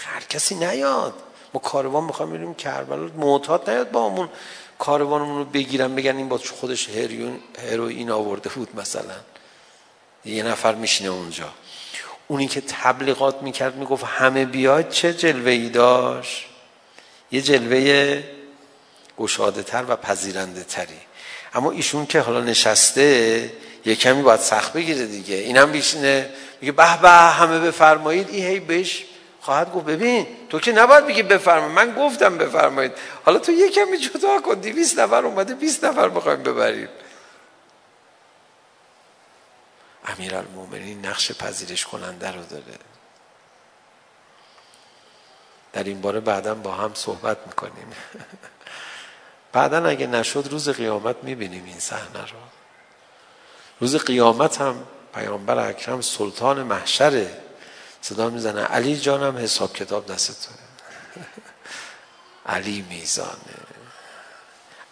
هر 0.06 0.22
کسی 0.30 0.56
نیاد. 0.56 1.14
ما 1.54 1.62
کاروان 1.62 2.04
میخوایم 2.04 2.32
بریم 2.32 2.54
کربلا. 2.54 3.10
معتاد 3.18 3.70
نیاد 3.70 3.92
با 3.92 4.10
همون 4.10 4.30
کاروانمون 4.80 5.38
رو 5.38 5.46
بگیرن 5.46 5.96
بگن 5.96 6.18
این 6.18 6.30
با 6.30 6.38
خودش 6.38 6.90
هروئین 7.70 8.12
آورده 8.12 8.50
بود 8.50 8.80
مثلا. 8.80 9.16
یه 10.26 10.44
نفر 10.44 10.76
میشینه 10.76 11.10
اونجا. 11.10 11.50
اونی 12.28 12.48
که 12.48 12.62
تبلیغات 12.62 13.42
میکرد 13.42 13.76
میگفت 13.76 14.04
همه 14.04 14.46
بیاید 14.46 14.90
چه 14.90 15.14
جلوه 15.14 15.52
ای 15.52 15.70
داشت؟ 15.70 16.46
یه 17.32 17.42
جلوه 17.42 18.24
گشاده 19.18 19.64
تر 19.64 19.86
و 19.88 19.96
پذیرنده 19.96 20.64
تری 20.64 21.00
اما 21.54 21.72
ایشون 21.72 22.06
که 22.06 22.20
حالا 22.20 22.42
نشسته 22.42 23.52
یه 23.86 23.96
کمی 23.96 24.22
باید 24.22 24.40
سخت 24.40 24.74
بگیره 24.74 25.06
دیگه. 25.06 25.36
اینم 25.36 25.72
بیشینه 25.72 26.30
میگه 26.62 26.72
به 26.72 27.02
به 27.02 27.10
همه 27.10 27.60
بفرمایید. 27.60 28.30
این 28.30 28.46
هی 28.46 28.60
بهش 28.60 29.06
خواهد 29.42 29.74
گفت 29.74 29.86
ببین 29.86 30.28
تو 30.50 30.60
که 30.60 30.72
نباید 30.72 31.08
بگی 31.08 31.24
بفرما 31.24 31.68
من 31.68 31.94
گفتم 31.94 32.38
بفرمایید. 32.38 32.92
حالا 33.26 33.40
تو 33.40 33.52
یه 33.52 33.70
کمی 33.70 33.98
جدا 33.98 34.42
کن. 34.42 34.54
200 34.54 35.00
نفر 35.00 35.26
اومده 35.26 35.54
20 35.54 35.86
نفر 35.86 36.10
بخوایم 36.10 36.44
ببریم. 36.44 36.88
امیرالمومنین 40.06 41.06
نقش 41.06 41.32
پذیرش 41.32 41.86
کننده 41.86 42.32
رو 42.32 42.44
داره. 42.46 42.78
در 45.74 45.84
این 45.84 46.02
باره 46.02 46.20
بعدا 46.20 46.56
با 46.56 46.72
هم 46.72 46.92
صحبت 46.94 47.38
میکنیم. 47.48 47.88
بعدا 49.54 49.86
اگه 49.86 50.08
نشد 50.08 50.48
روز 50.52 50.70
قیامت 50.70 51.16
میبینیم 51.24 51.66
این 51.66 51.80
صحنه 51.80 52.22
رو. 52.22 52.38
روز 53.80 53.96
قیامت 53.96 54.62
هم 54.62 54.84
پیامبر 55.14 55.70
اکرم 55.70 56.02
سلطان 56.02 56.64
محشره. 56.64 57.42
صدا 58.02 58.30
میزنه 58.30 58.62
علی 58.62 58.98
جانم 59.00 59.38
حساب 59.38 59.74
کتاب 59.74 60.06
دستتونه 60.06 60.58
علی 62.46 62.86
میزانه. 62.90 63.64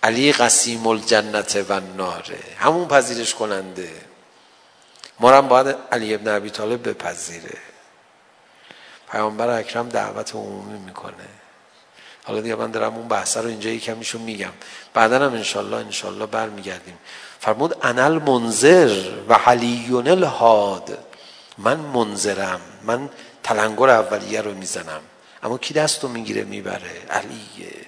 علی 0.04 0.34
قسیم 0.34 0.88
الجنت 0.88 1.66
و 1.70 1.80
ناره 1.80 2.40
همون 2.58 2.88
پذیرش 2.88 3.36
کننده. 3.36 4.11
ما 5.22 5.32
هم 5.32 5.48
باید 5.48 5.76
علی 5.92 6.14
ابن 6.14 6.28
عبی 6.28 6.50
طالب 6.50 6.90
بپذیره 6.90 7.58
پیامبر 9.12 9.50
اکرم 9.50 9.90
دعوت 9.90 10.36
عمومی 10.36 10.80
میکنه 10.80 11.14
حالا 12.24 12.42
دیگه 12.42 12.56
من 12.56 12.72
دارم 12.72 12.96
اون 12.96 13.08
بحثه 13.08 13.42
رو 13.42 13.48
اینجا 13.48 13.70
یکمیشون 13.70 14.22
میگم 14.22 14.52
بعدا 14.94 15.16
هم 15.16 15.34
انشالله 15.34 15.78
انشالله 15.78 16.26
برمیگردیم 16.26 16.98
فرمود 17.40 17.86
انل 17.86 18.12
منظر 18.12 19.12
و 19.30 19.34
حلیون 19.34 20.08
الهاد 20.08 20.98
من 21.58 21.78
منظرم 21.78 22.62
من 22.84 23.10
تلنگر 23.44 23.90
اولیه 23.90 24.42
رو 24.42 24.54
میزنم 24.54 25.02
اما 25.44 25.58
کی 25.58 25.74
دستو 25.74 26.08
میگیره 26.08 26.44
میبره 26.44 27.06
علیه 27.10 27.86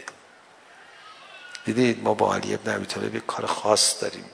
دیدید 1.65 2.03
ما 2.03 2.13
با 2.13 2.35
علی 2.35 2.53
ابن 2.53 2.71
عبی 2.71 2.85
طالب 2.85 3.17
کار 3.17 3.45
خاص 3.45 4.01
داریم 4.01 4.25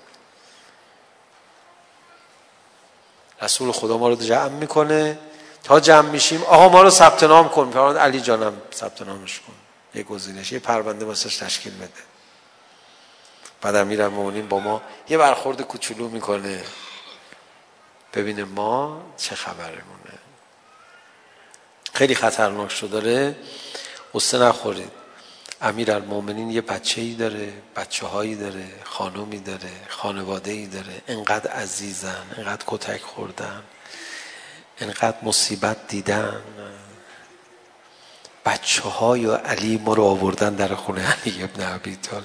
رسول 3.41 3.71
خدا 3.71 3.97
ما 3.97 4.09
رو 4.09 4.15
جمع 4.15 4.49
میکنه. 4.49 5.19
تا 5.63 5.79
جمع 5.79 6.09
میشیم 6.09 6.43
آها 6.43 6.69
ما 6.69 6.81
رو 6.81 6.89
ثبت 6.89 7.23
نام 7.23 7.49
کن. 7.49 7.71
فرمان 7.71 7.97
علی 7.97 8.21
جانم 8.21 8.61
ثبت 8.73 9.01
نامش 9.01 9.39
کن. 9.39 9.53
یه 9.95 10.03
گزینش 10.03 10.51
یه 10.51 10.59
پرونده 10.59 11.05
واسش 11.05 11.37
تشکیل 11.37 11.77
بده. 11.77 11.89
بعد 13.61 13.75
امیر 13.75 14.01
المومنین 14.01 14.47
با 14.47 14.59
ما 14.59 14.81
یه 15.09 15.17
برخورد 15.17 15.61
کوچولو 15.61 16.09
میکنه. 16.09 16.63
ببینه 18.13 18.43
ما 18.43 19.01
چه 19.17 19.35
خبرمونه. 19.35 20.19
خیلی 21.93 22.15
خطرناک 22.15 22.71
شده. 22.71 22.87
داره 22.89 23.35
قصه 24.13 24.37
نخورید. 24.39 24.98
امیر 25.61 25.91
المومنین 25.91 26.49
یه 26.49 26.61
بچه 26.61 27.01
ای 27.01 27.13
داره 27.13 27.53
بچه 27.75 28.07
هایی 28.07 28.35
داره 28.35 28.67
خانومی 28.83 29.39
داره 29.39 29.71
خانواده 29.87 30.51
ای 30.51 30.67
داره. 30.67 31.01
انقدر 31.07 31.51
عزیزن 31.51 32.23
انقدر 32.37 32.63
کتک 32.67 33.01
خوردن 33.01 33.63
انقدر 34.79 35.17
مصیبت 35.23 35.87
دیدن. 35.87 36.41
بچه 38.45 38.81
های 38.81 39.25
علی 39.25 39.77
ما 39.77 39.93
رو 39.93 40.03
آوردن 40.03 40.55
در 40.55 40.75
خونه 40.75 41.13
علی 41.13 41.43
ابن 41.43 41.63
عبی 41.63 41.95
طالب. 41.95 42.23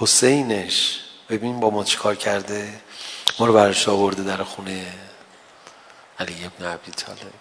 حسینش 0.00 1.00
ببین 1.28 1.60
با 1.60 1.70
ما 1.70 1.84
چیکار 1.84 2.14
کرده؟ 2.14 2.80
ما 3.38 3.46
رو 3.46 3.52
برش 3.52 3.88
آورده 3.88 4.22
در 4.22 4.42
خونه 4.42 4.86
علی 6.18 6.44
ابن 6.44 6.66
عبی 6.66 6.90
طالب. 6.90 7.32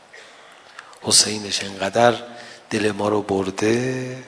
حسینش 1.01 1.63
انقدر 1.63 2.15
دل 2.69 2.91
ما 2.91 3.09
رو 3.09 3.21
برده 3.21 4.23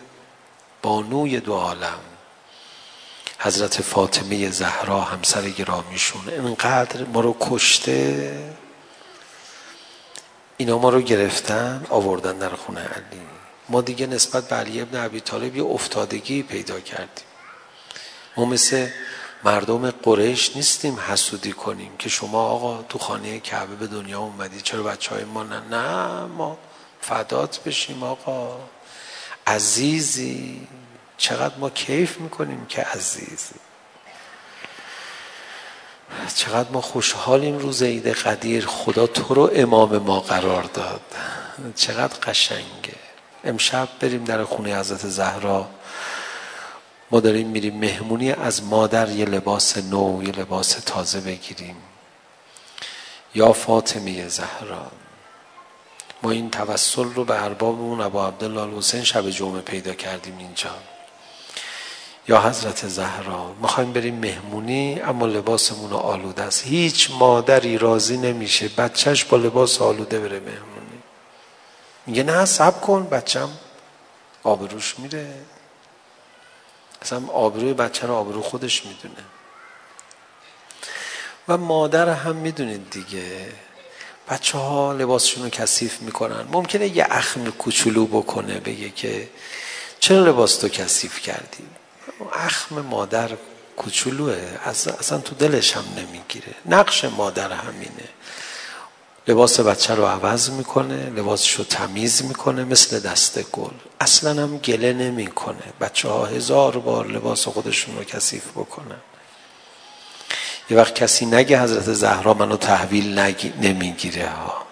بانوی 0.84 1.40
دو 1.40 1.54
عالم. 1.54 2.00
حضرت 3.40 3.82
فاطمه 3.82 4.50
زهرا 4.50 5.02
همسر 5.02 5.50
گرامیشون 5.50 6.30
اینقدر 6.30 7.04
ما 7.04 7.22
رو 7.22 7.38
کشته 7.40 8.32
اینا 10.58 10.78
ما 10.78 10.90
رو 10.90 11.02
گرفتن 11.02 11.86
آوردن 11.90 12.38
در 12.38 12.50
خونه 12.50 12.82
علی. 12.82 13.22
ما 13.70 13.82
دیگه 13.82 14.08
نسبت 14.08 14.48
به 14.50 14.56
علی 14.56 14.82
ابن 14.82 15.06
ابی 15.06 15.20
طالب 15.20 15.56
یه 15.56 15.64
افتادگی 15.64 16.44
پیدا 16.44 16.80
کردیم. 16.80 17.26
ما 18.38 18.46
مثل 18.46 18.88
مردم 19.44 19.92
قریش 19.92 20.56
نیستیم 20.56 21.00
حسودی 21.00 21.52
کنیم 21.52 21.92
که 22.00 22.10
شما 22.10 22.42
آقا 22.42 22.84
تو 22.90 23.00
خانه 23.00 23.40
کعبه 23.40 23.76
به 23.76 23.88
دنیا 23.88 24.20
اومدی 24.20 24.62
چرا 24.62 24.84
بچه 24.84 25.16
های 25.16 25.24
ما 25.24 25.44
نه؟ 25.44 25.60
نه 25.60 26.26
ما 26.26 26.58
فدات 27.02 27.60
بشیم 27.64 28.04
آقا. 28.04 28.60
عزیزی 29.48 30.68
چقدر 31.18 31.58
ما 31.58 31.70
کیف 31.70 32.18
میکنیم 32.18 32.66
که 32.66 32.82
عزیزی 32.82 33.56
چقدر 36.36 36.70
ما 36.70 36.82
خوشحالیم 36.82 37.58
روز 37.58 37.84
عید 37.84 38.08
قدیر 38.08 38.66
خدا 38.66 39.08
تو 39.08 39.34
رو 39.34 39.52
امام 39.56 39.98
ما 39.98 40.20
قرار 40.20 40.64
داد. 40.64 41.02
چقدر 41.76 42.20
قشنگه. 42.20 42.96
امشب 43.44 43.88
بریم 44.00 44.24
در 44.24 44.44
خونه 44.44 44.80
حضرت 44.80 45.08
زهرا. 45.08 45.70
ما 47.12 47.20
داریم 47.20 47.48
میریم 47.48 47.78
مهمونی 47.78 48.32
از 48.32 48.64
مادر 48.64 49.10
یه 49.10 49.26
لباس 49.26 49.78
نو 49.78 50.24
یه 50.24 50.32
لباس 50.32 50.70
تازه 50.70 51.20
بگیریم. 51.20 51.76
یا 53.36 53.54
فاطمه 53.54 54.28
زهرا. 54.28 54.92
ما 56.24 56.32
این 56.32 56.52
توسل 56.52 57.04
رو 57.04 57.26
به 57.26 57.44
اربابمون 57.44 58.02
ابا 58.02 58.28
عبدالله 58.28 58.62
الحسین 58.62 59.04
شب 59.04 59.30
جمعه 59.30 59.62
پیدا 59.62 59.94
کردیم 59.94 60.38
اینجا. 60.38 60.70
یا 62.28 62.42
حضرت 62.42 62.88
زهرا 62.88 63.54
میخوایم 63.62 63.94
بریم 63.94 64.16
مهمونی 64.16 65.02
اما 65.02 65.26
لباسمون 65.26 65.94
آلوده 65.94 66.44
است. 66.44 66.64
هیچ 66.66 67.12
مادری 67.12 67.78
راضی 67.78 68.18
نمیشه 68.18 68.68
بچهش 68.68 69.24
با 69.24 69.38
لباس 69.38 69.82
آلوده 69.82 70.20
بره 70.20 70.40
مهمونی. 70.40 71.04
میگه 72.06 72.24
نه 72.24 72.46
صبر 72.46 72.80
کن 72.80 73.08
بچم 73.10 73.50
آبروش 74.44 75.00
میره 75.00 75.34
اصلا 77.02 77.28
آبروی 77.28 77.74
بچه 77.74 78.08
رو 78.08 78.14
آبرو 78.14 78.42
خودش 78.42 78.86
میدونه. 78.86 79.24
و 81.48 81.58
مادر 81.58 82.10
هم 82.10 82.36
میدونید 82.36 82.90
دیگه. 82.90 83.52
بچه 84.30 84.58
ها 84.58 84.94
لباسشون 84.94 85.44
رو 85.44 85.50
کثیف 85.50 86.02
میکنن. 86.02 86.46
ممکنه 86.52 86.98
یه 86.98 87.08
اخم 87.10 87.52
کوچولو 87.52 88.06
بکنه 88.06 88.60
بگه 88.60 88.90
که 88.90 89.30
چرا 90.00 90.26
لباس 90.26 90.58
تو 90.58 90.70
کثیف 90.70 91.20
کردی؟ 91.20 91.64
اخم 92.34 92.82
مادر 92.82 93.30
کوچولوه. 93.78 94.38
اصلا 94.66 95.18
تو 95.18 95.36
دلش 95.36 95.78
هم 95.78 95.84
نمیگیره. 95.98 96.56
نقش 96.66 97.06
مادر 97.06 97.52
همینه. 97.52 98.10
لباس 99.28 99.60
بچه 99.60 99.96
رو 99.96 100.06
عوض 100.06 100.50
میکنه 100.50 101.10
لباسش 101.10 101.54
رو 101.54 101.64
تمیز 101.64 102.24
میکنه 102.24 102.64
مثل 102.64 103.00
دست 103.00 103.52
گل. 103.52 103.72
اصلا 104.02 104.44
هم 104.44 104.58
گله 104.58 104.94
نمیکنه. 104.94 105.74
بچه 105.82 106.10
ها 106.10 106.26
هزار 106.26 106.78
بار 106.78 107.08
لباس 107.08 107.48
خودشون 107.48 107.98
رو 107.98 108.04
کثیف 108.04 108.52
بکنن. 108.52 109.02
یه 110.70 110.78
وقت 110.78 110.96
کسی 110.96 111.26
نگه 111.26 111.62
حضرت 111.62 111.94
زهرا 111.94 112.34
منو 112.34 112.58
تحویل 112.58 113.20
نمیگیره 113.62 114.30
ها 114.30 114.64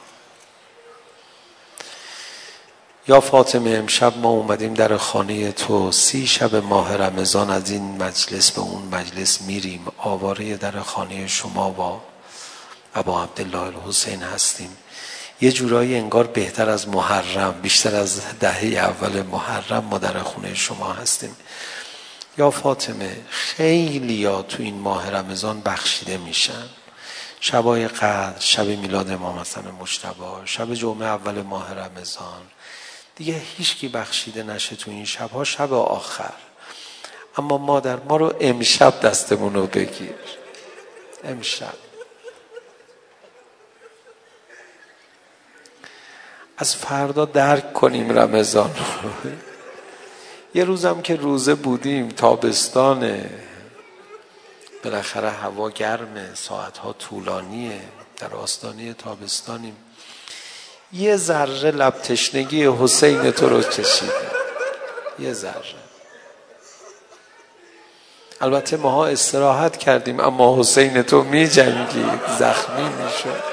یا 3.07 3.19
فاطمه 3.19 3.69
امشب 3.69 4.17
ما 4.17 4.29
اومدیم 4.29 4.73
در 4.73 4.97
خانه 4.97 5.51
تو 5.51 5.91
سی 5.91 6.27
شب 6.27 6.55
ماه 6.55 6.97
رمضان 6.97 7.49
از 7.49 7.71
این 7.71 8.03
مجلس 8.03 8.51
به 8.51 8.61
اون 8.61 8.83
مجلس 8.83 9.41
میریم 9.41 9.87
آواره 9.97 10.57
در 10.57 10.79
خانه 10.79 11.27
شما 11.27 11.69
با 11.69 12.01
ابا 12.95 13.23
عبدالله 13.23 13.77
الحسین 13.77 14.23
هستیم 14.23 14.77
یه 15.41 15.51
جورایی 15.51 15.95
انگار 15.95 16.27
بهتر 16.27 16.69
از 16.69 16.87
محرم 16.87 17.51
بیشتر 17.61 17.95
از 17.95 18.21
دهه 18.39 18.63
اول 18.63 19.21
محرم 19.21 19.83
ما 19.83 19.97
در 19.97 20.19
خونه 20.19 20.55
شما 20.55 20.93
هستیم 20.93 21.35
یا 22.37 22.51
فاطمه 22.51 23.17
خیلی 23.29 24.25
ها 24.25 24.41
تو 24.41 24.63
این 24.63 24.79
ماه 24.79 25.09
رمضان 25.09 25.61
بخشیده 25.61 26.17
میشن. 26.17 26.69
شبای 27.39 27.87
قدر 27.87 28.39
شب 28.39 28.65
میلاد 28.65 29.11
امام 29.11 29.39
حسن 29.39 29.71
مجتبی 29.71 30.23
شب 30.45 30.73
جمعه 30.73 31.07
اول 31.07 31.41
ماه 31.41 31.73
رمضان. 31.73 32.41
دیگه 33.15 33.41
هیچ 33.57 33.75
کی 33.75 33.87
بخشیده 33.87 34.43
نشه 34.43 34.75
تو 34.75 34.91
این 34.91 35.05
شبها 35.05 35.43
شب 35.43 35.73
آخر. 35.73 36.33
اما 37.37 37.57
مادر 37.57 37.95
ما 37.95 38.17
رو 38.17 38.33
امشب 38.39 38.99
دستمون 38.99 39.53
رو 39.53 39.67
بگیر. 39.67 40.15
امشب. 41.23 41.73
از 46.57 46.75
فردا 46.75 47.25
درک 47.25 47.73
کنیم 47.73 48.19
رمضان 48.19 48.71
رو. 48.75 49.31
یه 50.53 50.63
روزم 50.63 51.01
که 51.01 51.15
روزه 51.15 51.55
بودیم 51.55 52.09
تابستانه. 52.09 53.29
بالاخره 54.83 55.29
هوا 55.29 55.69
گرمه 55.69 56.35
ساعتها 56.35 56.93
طولانیه. 56.93 57.81
در 58.17 58.35
آستانه 58.35 58.93
تابستانیم. 58.93 59.77
یه 60.93 61.15
ذره 61.15 61.71
لب 61.71 62.01
تشنگی 62.01 62.67
حسین 62.67 63.31
تو 63.31 63.49
رو 63.49 63.61
کشید 63.61 64.11
یه 65.19 65.33
ذره. 65.33 65.81
البته 68.41 68.77
ماها 68.77 69.05
استراحت 69.05 69.77
کردیم 69.77 70.19
اما 70.19 70.59
حسین 70.59 71.01
تو 71.01 71.23
می 71.23 71.47
جنگید 71.47 72.21
زخمی 72.39 72.83
می 72.83 73.09
شد 73.23 73.43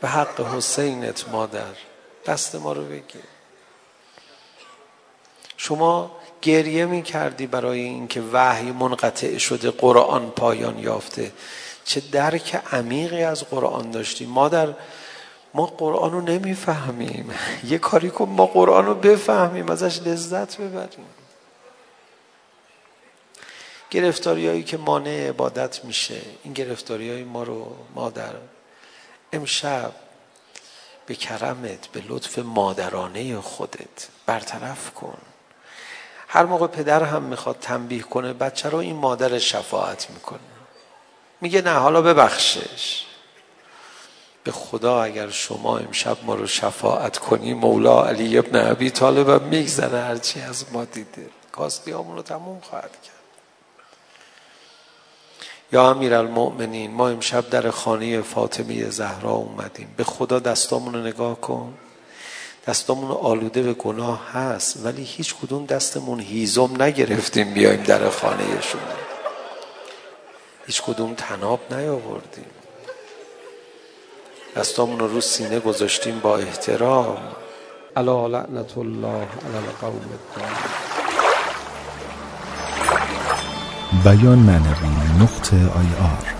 به 0.00 0.08
حق 0.08 0.54
حسینت 0.56 1.28
مادر 1.28 1.74
دست 2.26 2.54
ما 2.54 2.72
رو 2.72 2.84
بگیر. 2.84 3.33
شما 5.66 6.10
گریه 6.42 6.86
می 6.86 7.02
کردی 7.02 7.46
برای 7.46 7.80
اینکه 7.80 8.20
وحی 8.20 8.72
منقطع 8.72 9.38
شده 9.38 9.70
قرآن 9.70 10.30
پایان 10.30 10.78
یافته. 10.78 11.32
چه 11.84 12.02
درک 12.12 12.62
عمیقی 12.72 13.22
از 13.22 13.44
قرآن 13.44 13.90
داشتی؟ 13.90 14.26
ما 14.26 14.48
در 14.48 14.74
ما 15.54 15.66
قرآن 15.66 16.12
رو 16.12 16.20
نمیفهمیم. 16.20 17.34
یه 17.70 17.78
کاری 17.78 18.10
کن 18.10 18.24
ما 18.28 18.46
قرآن 18.46 18.86
رو 18.86 18.94
بفهمیم 18.94 19.70
ازش 19.70 20.02
لذت 20.02 20.56
ببریم. 20.56 21.06
گرفتاریایی 23.90 24.62
که 24.62 24.76
مانع 24.76 25.28
عبادت 25.28 25.84
میشه 25.84 26.20
این 26.42 26.52
گرفتاریای 26.52 27.24
ما 27.24 27.42
رو 27.42 27.76
مادر 27.94 28.34
امشب 29.32 29.92
به 31.06 31.14
کرمت 31.14 31.86
به 31.86 32.02
لطف 32.08 32.38
مادرانه 32.38 33.40
خودت 33.40 34.08
برطرف 34.26 34.94
کن. 34.94 35.18
هر 36.34 36.44
موقع 36.44 36.66
پدر 36.66 37.02
هم 37.02 37.22
میخواد 37.22 37.56
تنبیه 37.60 38.02
کنه 38.02 38.32
بچه 38.32 38.68
رو 38.68 38.78
این 38.78 38.96
مادر 38.96 39.38
شفاعت 39.38 40.10
میکنه. 40.10 40.38
میگه 41.40 41.62
نه 41.62 41.70
حالا 41.70 42.02
ببخشش. 42.02 43.04
به 44.44 44.52
خدا 44.52 45.02
اگر 45.02 45.30
شما 45.30 45.78
امشب 45.78 46.16
ما 46.22 46.34
رو 46.34 46.46
شفاعت 46.46 47.18
کنی 47.18 47.54
مولا 47.54 48.04
علی 48.04 48.38
ابن 48.38 48.58
عبی 48.58 48.90
طالب 48.90 49.28
هم 49.28 49.42
میگذره 49.42 50.00
هرچی 50.00 50.40
از 50.40 50.64
ما 50.72 50.84
دیده. 50.84 51.30
کاستی 51.52 51.92
رو 51.92 52.22
تموم 52.22 52.60
خواهد 52.60 52.90
کرد. 53.02 53.14
یا 55.72 55.90
امیر 55.90 56.14
المؤمنین 56.14 56.90
ما 56.90 57.08
امشب 57.08 57.50
در 57.50 57.70
خانه 57.70 58.22
فاطمی 58.22 58.84
زهرا 58.84 59.30
اومدیم. 59.30 59.94
به 59.96 60.04
خدا 60.04 60.38
دستامون 60.38 60.94
رو 60.94 61.00
نگاه 61.00 61.40
کن. 61.40 61.74
دستامون 62.66 63.10
آلوده 63.10 63.62
به 63.62 63.72
گناه 63.72 64.32
هست. 64.32 64.80
ولی 64.84 65.02
هیچ 65.02 65.34
کدوم 65.34 65.66
دستمون 65.66 66.20
هیزم 66.20 66.82
نگرفتیم 66.82 67.54
بیایم 67.54 67.82
در 67.82 68.08
خانه 68.10 68.44
خانهشون 68.44 68.80
هیچ 70.66 70.82
کدوم 70.82 71.14
تناب 71.14 71.60
نیاوردیم. 71.70 72.44
دستامون 74.56 74.98
رو 74.98 75.20
سینه 75.20 75.60
گذاشتیم 75.60 76.20
با 76.20 76.36
احترام. 76.36 77.18
الا 77.96 78.26
لعنت 78.26 78.78
الله 78.78 79.08
علی 79.08 79.56
القوم 79.56 80.00
الظالمین. 80.36 80.94
بیان 84.04 84.38
معنوی 84.38 85.22
نقطه 85.22 85.56
آی 85.56 85.90
آر. 86.00 86.33